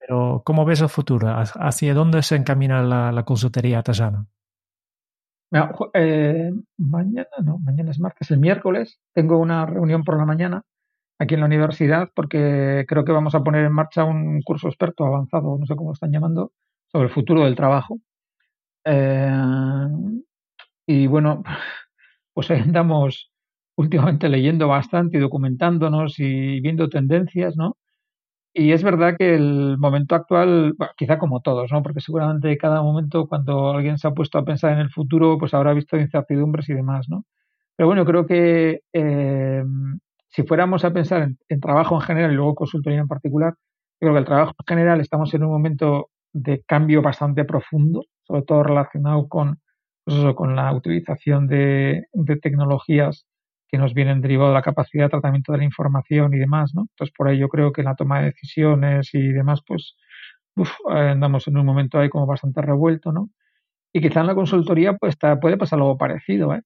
[0.06, 1.28] pero, ¿cómo ves el futuro?
[1.28, 3.82] ¿Hacia dónde se encamina la, la consultoría?
[5.94, 10.62] Eh, mañana, no, mañana es martes, el miércoles tengo una reunión por la mañana
[11.18, 15.06] aquí en la universidad porque creo que vamos a poner en marcha un curso experto
[15.06, 16.52] avanzado, no sé cómo lo están llamando,
[16.92, 17.98] sobre el futuro del trabajo.
[18.84, 19.30] Eh,
[20.86, 21.42] y bueno,
[22.34, 23.30] pues andamos
[23.76, 27.78] últimamente leyendo bastante y documentándonos y viendo tendencias, ¿no?
[28.56, 31.82] Y es verdad que el momento actual, quizá como todos, ¿no?
[31.82, 35.54] Porque seguramente cada momento cuando alguien se ha puesto a pensar en el futuro, pues
[35.54, 37.24] habrá visto incertidumbres y demás, ¿no?
[37.76, 39.64] Pero bueno, creo que eh,
[40.28, 43.54] si fuéramos a pensar en, trabajo en general y luego consultoría en particular,
[43.98, 48.42] creo que el trabajo en general estamos en un momento de cambio bastante profundo, sobre
[48.42, 49.60] todo relacionado con,
[50.04, 52.06] pues eso, con la utilización de
[52.40, 53.26] tecnologías
[53.74, 56.82] que nos vienen derivados de la capacidad de tratamiento de la información y demás, ¿no?
[56.82, 59.96] Entonces, por ahí yo creo que la toma de decisiones y demás, pues,
[60.88, 63.30] andamos en un momento ahí como bastante revuelto, ¿no?
[63.92, 66.62] Y quizá en la consultoría, pues, puede pasar algo parecido, ¿eh?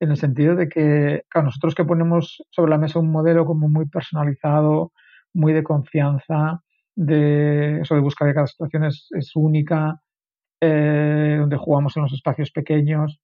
[0.00, 3.70] En el sentido de que, claro, nosotros que ponemos sobre la mesa un modelo como
[3.70, 4.92] muy personalizado,
[5.32, 6.60] muy de confianza,
[6.94, 10.02] de eso de buscar que cada situación es, única,
[10.60, 13.18] eh, donde jugamos en los espacios pequeños,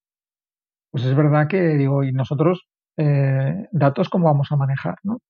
[0.90, 2.66] pues es verdad que digo, y nosotros
[2.96, 5.20] eh, datos cómo vamos a manejar, ¿no?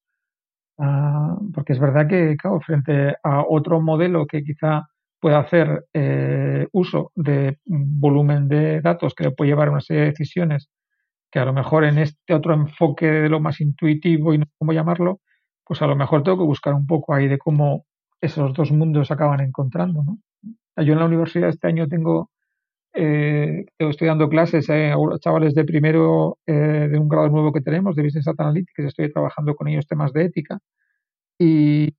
[0.79, 4.89] Ah, porque es verdad que, claro, frente a otro modelo que quizá
[5.21, 10.03] pueda hacer eh, uso de volumen de datos que le puede llevar a una serie
[10.03, 10.69] de decisiones
[11.31, 14.53] que a lo mejor en este otro enfoque de lo más intuitivo y no sé
[14.59, 15.21] cómo llamarlo,
[15.65, 17.85] pues a lo mejor tengo que buscar un poco ahí de cómo
[18.21, 20.19] esos dos mundos acaban encontrando, ¿no?
[20.85, 22.31] Yo en la universidad este año tengo
[22.97, 27.95] eh, estoy dando clases a chavales de primero eh, de un grado nuevo que tenemos,
[27.95, 30.59] de Business Analytics, estoy trabajando con ellos temas de ética
[31.39, 31.95] y,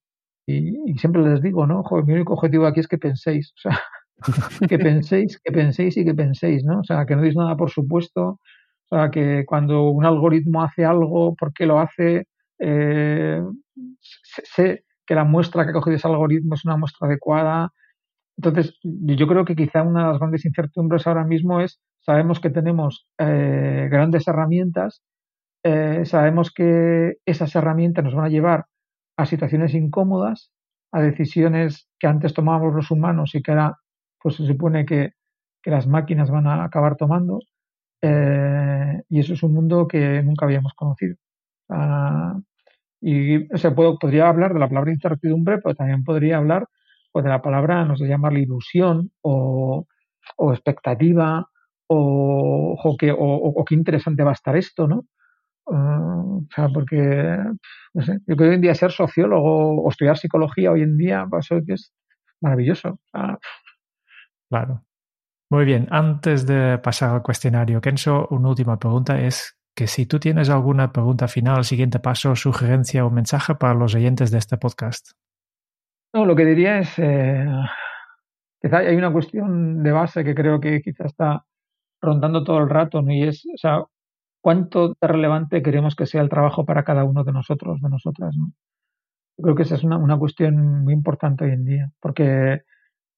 [0.97, 1.83] siempre les digo, ¿no?
[2.05, 3.79] mi único objetivo aquí es que penséis, o sea,
[4.69, 6.79] que penséis, que penséis y que penséis, ¿no?
[6.79, 8.39] O sea, que no deis nada por supuesto,
[8.89, 12.25] o sea, que cuando un algoritmo hace algo, ¿por qué lo hace?
[12.59, 13.43] Eh,
[14.01, 17.71] sé que la muestra que ha cogido ese algoritmo es una muestra adecuada,
[18.37, 22.51] entonces, yo creo que quizá una de las grandes incertidumbres ahora mismo es, sabemos que
[22.51, 25.01] tenemos eh, grandes herramientas,
[25.63, 28.65] eh, sabemos que esas herramientas nos van a llevar
[29.17, 30.51] a situaciones incómodas,
[30.91, 33.77] a decisiones que antes tomábamos los humanos y que ahora
[34.21, 35.11] pues se supone que,
[35.63, 37.39] que las máquinas van a acabar tomando.
[38.01, 41.15] Eh, y eso es un mundo que nunca habíamos conocido.
[41.69, 42.39] Ah,
[43.01, 46.67] y o sea, puedo, podría hablar de la palabra incertidumbre, pero también podría hablar
[47.17, 49.87] pues de la palabra, no sé llamarle ilusión o,
[50.35, 51.49] o expectativa
[51.87, 52.95] o, o,
[53.55, 55.05] o, qué interesante va a estar esto, ¿no?
[55.65, 57.39] Uh, o sea, porque,
[57.95, 60.95] no sé, yo creo que hoy en día ser sociólogo o estudiar psicología hoy en
[60.95, 61.91] día, pues, es
[62.39, 62.99] maravilloso.
[64.47, 64.83] Claro.
[65.49, 70.19] Muy bien, antes de pasar al cuestionario, Kenzo, una última pregunta es, que si tú
[70.19, 75.13] tienes alguna pregunta final, siguiente paso, sugerencia o mensaje para los oyentes de este podcast.
[76.17, 77.45] No, lo que diría es, eh,
[78.59, 81.45] quizá hay una cuestión de base que creo que quizá está
[82.01, 83.11] rondando todo el rato, ¿no?
[83.13, 83.83] Y es, o sea,
[84.41, 88.35] cuánto de relevante queremos que sea el trabajo para cada uno de nosotros, de nosotras,
[88.35, 88.51] ¿no?
[89.37, 92.63] Yo creo que esa es una, cuestión muy importante hoy en día, porque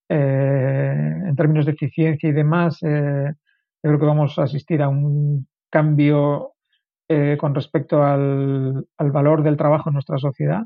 [0.10, 3.32] eh, en términos de eficiencia y demás, eh,
[3.82, 6.52] yo creo que vamos a asistir a un cambio
[7.08, 10.64] eh, con respecto al, valor del trabajo en nuestra sociedad,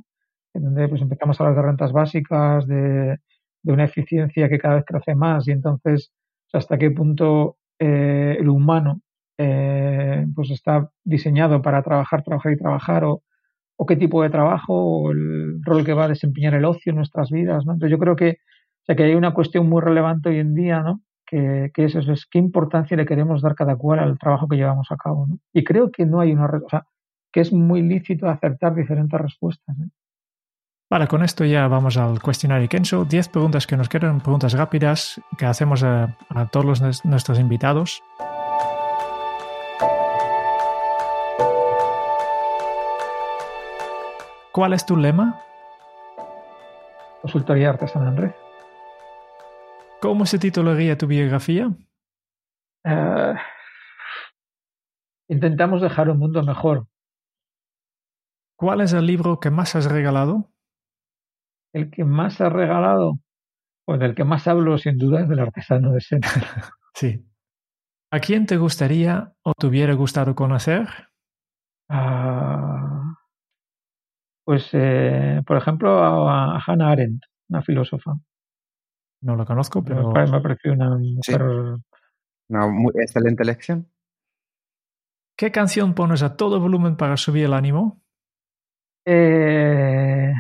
[0.54, 3.18] en donde pues empezamos a hablar de rentas básicas, de,
[3.64, 6.12] de una eficiencia que cada vez crece más y entonces
[6.54, 9.02] hasta qué punto eh, el humano
[9.38, 13.24] eh, pues está diseñado para trabajar, trabajar y trabajar o,
[13.78, 16.98] o, qué tipo de trabajo o el rol que va a desempeñar el ocio en
[16.98, 17.66] nuestras vidas.
[17.66, 17.74] ¿no?
[17.74, 20.82] Entonces yo creo que, o sea, que hay una cuestión muy relevante hoy en día,
[20.82, 21.02] ¿no?
[21.26, 24.88] que, que es, es qué importancia le queremos dar cada cual al trabajo que llevamos
[24.92, 25.26] a cabo.
[25.28, 25.40] ¿no?
[25.52, 26.86] Y creo que no hay una, o sea,
[27.32, 29.76] que es muy lícito aceptar diferentes respuestas.
[29.80, 29.90] ¿eh?
[30.94, 33.04] Vale, con esto ya vamos al cuestionario Kenzo.
[33.04, 38.04] 10 preguntas que nos quedan, preguntas rápidas que hacemos a, a todos los, nuestros invitados.
[44.52, 45.42] ¿Cuál es tu lema?
[47.24, 48.32] Consultoría artesana en red.
[50.00, 51.70] ¿Cómo se titularía tu biografía?
[52.86, 53.36] Uh,
[55.28, 56.86] intentamos dejar un mundo mejor.
[58.56, 60.53] ¿Cuál es el libro que más has regalado?
[61.74, 63.20] El que más has regalado,
[63.86, 66.28] pues del que más hablo sin duda es del artesano de Sena.
[66.94, 67.26] sí.
[68.12, 70.88] ¿A quién te gustaría o te hubiera gustado conocer?
[71.90, 73.14] Uh,
[74.46, 78.14] pues, eh, por ejemplo, a, a, Hannah Arendt, una filósofa.
[79.22, 80.12] No lo conozco, pero...
[80.12, 81.22] Me, me pareció una mujer...
[81.24, 81.84] Sí.
[82.50, 83.90] Una muy excelente elección.
[85.36, 88.04] ¿Qué canción pones a todo volumen para subir el ánimo?
[89.06, 90.34] Eh,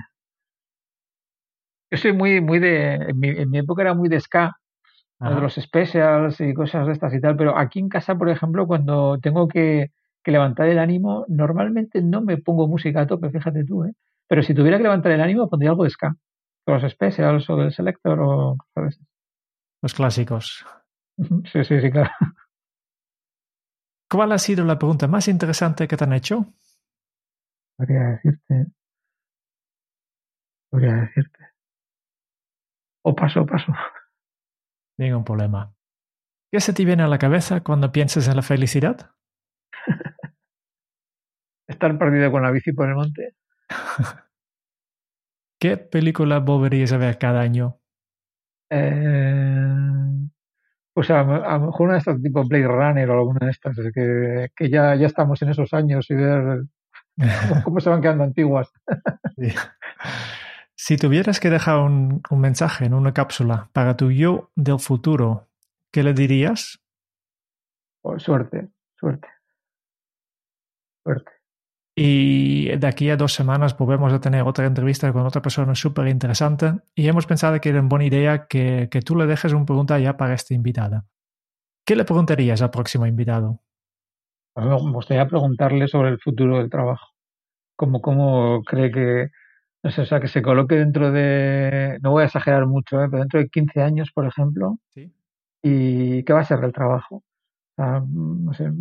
[1.93, 2.95] yo soy muy, muy de.
[2.95, 4.57] En mi, en mi época era muy de ska,
[5.19, 8.65] de los specials y cosas de estas y tal, pero aquí en casa, por ejemplo,
[8.65, 9.91] cuando tengo que,
[10.23, 13.93] que, levantar el ánimo, normalmente no me pongo música a tope, fíjate tú, ¿eh?
[14.27, 16.15] Pero si tuviera que levantar el ánimo, pondría algo de ska.
[16.65, 18.99] De los specials o del selector o cosas
[19.83, 20.65] Los clásicos.
[21.51, 22.09] Sí, sí, sí, claro.
[24.09, 26.53] ¿Cuál ha sido la pregunta más interesante que te han hecho?
[27.77, 28.65] Podría decirte.
[30.71, 31.52] Podría decirte.
[33.05, 33.73] O paso, paso.
[34.97, 35.73] Ningún problema.
[36.51, 39.11] ¿Qué se te viene a la cabeza cuando piensas en la felicidad?
[41.67, 43.35] Estar perdido con la bici por el monte.
[45.59, 47.79] ¿Qué película volverías a ver cada año?
[48.69, 49.73] Eh,
[50.93, 53.75] pues a, a, lo mejor una de estas tipo Blade Runner o alguna de estas,
[53.93, 56.63] que, que ya, ya estamos en esos años y ver
[57.49, 58.71] cómo, cómo se van quedando antiguas.
[59.37, 59.53] Sí.
[60.75, 65.49] Si tuvieras que dejar un, un, mensaje en una cápsula para tu yo del futuro,
[65.91, 66.83] ¿qué le dirías?
[68.01, 69.27] Oh, suerte, suerte.
[71.03, 71.31] Suerte.
[71.95, 76.07] Y de aquí a dos semanas volvemos a tener otra entrevista con otra persona súper
[76.07, 79.65] interesante y hemos pensado que era una buena idea que, que tú le dejes una
[79.65, 81.05] pregunta ya para esta invitada.
[81.85, 83.61] ¿Qué le preguntarías al próximo invitado?
[84.55, 87.07] Me gustaría preguntarle sobre el futuro del trabajo.
[87.75, 89.29] ¿Cómo, cómo cree que,
[89.83, 93.07] no sé, o sea, que se coloque dentro de, no voy a exagerar mucho, ¿eh?
[93.09, 95.13] pero dentro de 15 años, por ejemplo, ¿Sí?
[95.61, 97.17] ¿y qué va a ser del trabajo?
[97.17, 98.71] O sea, no sé,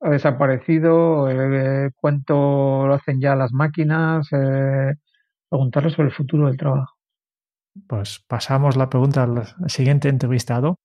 [0.00, 4.94] ha desaparecido, eh, cuánto lo hacen ya las máquinas, eh,
[5.48, 6.94] preguntarle sobre el futuro del trabajo.
[7.86, 10.76] Pues pasamos la pregunta al siguiente entrevistado.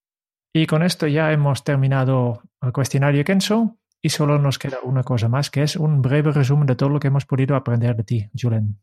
[0.54, 5.28] Y con esto ya hemos terminado el cuestionario Kenso y solo nos queda una cosa
[5.28, 8.30] más, que es un breve resumen de todo lo que hemos podido aprender de ti,
[8.40, 8.80] Julen.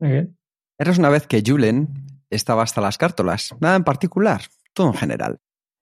[0.00, 0.34] Muy.
[0.78, 1.88] Eras una vez que Julen
[2.30, 4.42] estaba hasta las cártolas, nada en particular,
[4.72, 5.38] todo en general.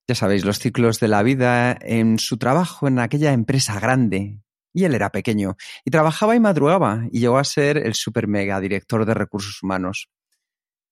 [0.09, 4.41] Ya sabéis, los ciclos de la vida en su trabajo en aquella empresa grande.
[4.75, 8.61] Y él era pequeño, y trabajaba y madrugaba, y llegó a ser el super mega
[8.61, 10.09] director de recursos humanos.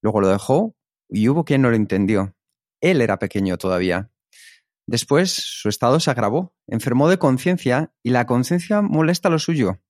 [0.03, 0.77] Luego lo dejó,
[1.09, 2.35] y hubo quien no lo entendió.
[2.81, 4.11] Él era pequeño todavía.
[4.87, 9.81] Después su estado se agravó, enfermó de conciencia, y la conciencia molesta lo suyo.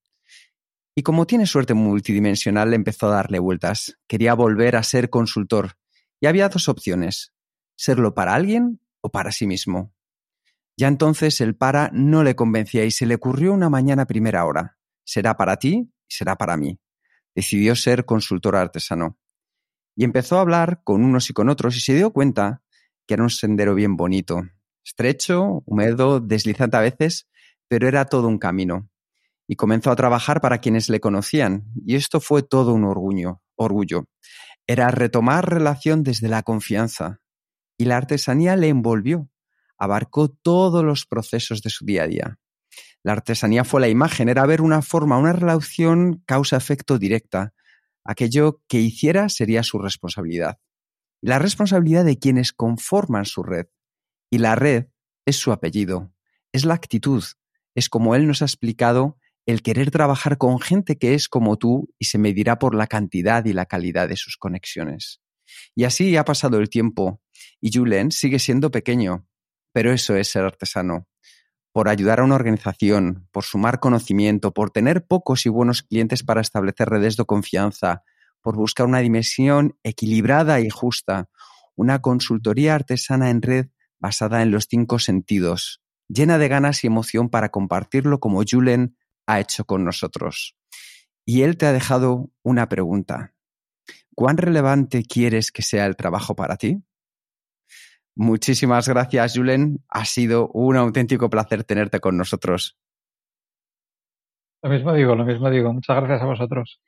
[0.98, 3.98] Y como tiene suerte multidimensional, empezó a darle vueltas.
[4.08, 5.76] Quería volver a ser consultor.
[6.20, 7.34] Y había dos opciones.
[7.76, 9.92] Serlo para alguien o para sí mismo.
[10.74, 14.46] Ya entonces el para no le convencía y se le ocurrió una mañana a primera
[14.46, 14.78] hora.
[15.04, 16.80] Será para ti y será para mí.
[17.34, 19.18] Decidió ser consultor artesano.
[19.94, 22.62] Y empezó a hablar con unos y con otros y se dio cuenta
[23.06, 24.42] que era un sendero bien bonito.
[24.82, 27.28] Estrecho, húmedo, deslizante a veces,
[27.68, 28.88] pero era todo un camino.
[29.48, 33.42] Y comenzó a trabajar para quienes le conocían, y esto fue todo un orgullo.
[33.54, 34.08] orgullo.
[34.66, 37.20] Era retomar relación desde la confianza,
[37.78, 39.30] y la artesanía le envolvió,
[39.78, 42.38] abarcó todos los procesos de su día a día.
[43.02, 47.54] La artesanía fue la imagen, era ver una forma, una relación causa-efecto directa.
[48.04, 50.58] Aquello que hiciera sería su responsabilidad.
[51.20, 53.66] La responsabilidad de quienes conforman su red.
[54.30, 54.86] Y la red
[55.24, 56.12] es su apellido,
[56.52, 57.22] es la actitud,
[57.76, 61.88] es como él nos ha explicado el querer trabajar con gente que es como tú
[61.98, 65.20] y se medirá por la cantidad y la calidad de sus conexiones.
[65.74, 67.20] Y así ha pasado el tiempo
[67.60, 69.26] y Julen sigue siendo pequeño,
[69.72, 71.06] pero eso es ser artesano.
[71.72, 76.40] Por ayudar a una organización, por sumar conocimiento, por tener pocos y buenos clientes para
[76.40, 78.02] establecer redes de confianza,
[78.40, 81.28] por buscar una dimensión equilibrada y justa,
[81.76, 83.66] una consultoría artesana en red
[83.98, 88.96] basada en los cinco sentidos, llena de ganas y emoción para compartirlo como Julen
[89.26, 90.56] ha hecho con nosotros.
[91.24, 93.34] Y él te ha dejado una pregunta.
[94.14, 96.82] ¿Cuán relevante quieres que sea el trabajo para ti?
[98.14, 99.84] Muchísimas gracias, Julen.
[99.88, 102.78] Ha sido un auténtico placer tenerte con nosotros.
[104.62, 105.72] Lo mismo digo, lo mismo digo.
[105.72, 106.80] Muchas gracias a vosotros.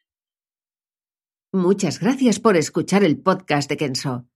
[1.53, 4.27] Muchas gracias por escuchar el podcast de Kenso.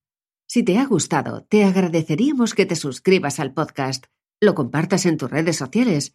[0.46, 4.06] Si te ha gustado, te agradeceríamos que te suscribas al podcast,
[4.40, 6.14] lo compartas en tus redes sociales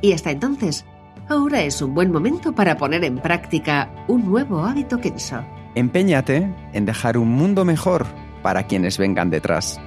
[0.00, 0.84] Y hasta entonces,
[1.28, 5.44] ahora es un buen momento para poner en práctica un nuevo hábito Kenso.
[5.74, 8.06] Empeñate en dejar un mundo mejor
[8.42, 9.80] para quienes vengan detrás.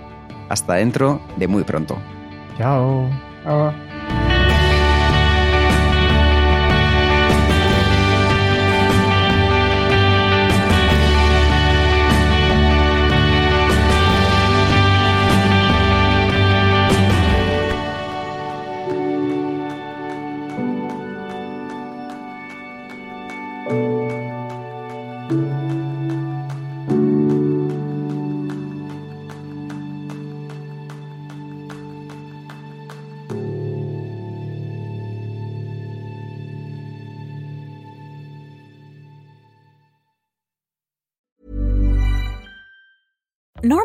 [0.50, 1.98] Hasta dentro de muy pronto.
[2.58, 3.10] Chao.
[3.44, 3.93] Chao.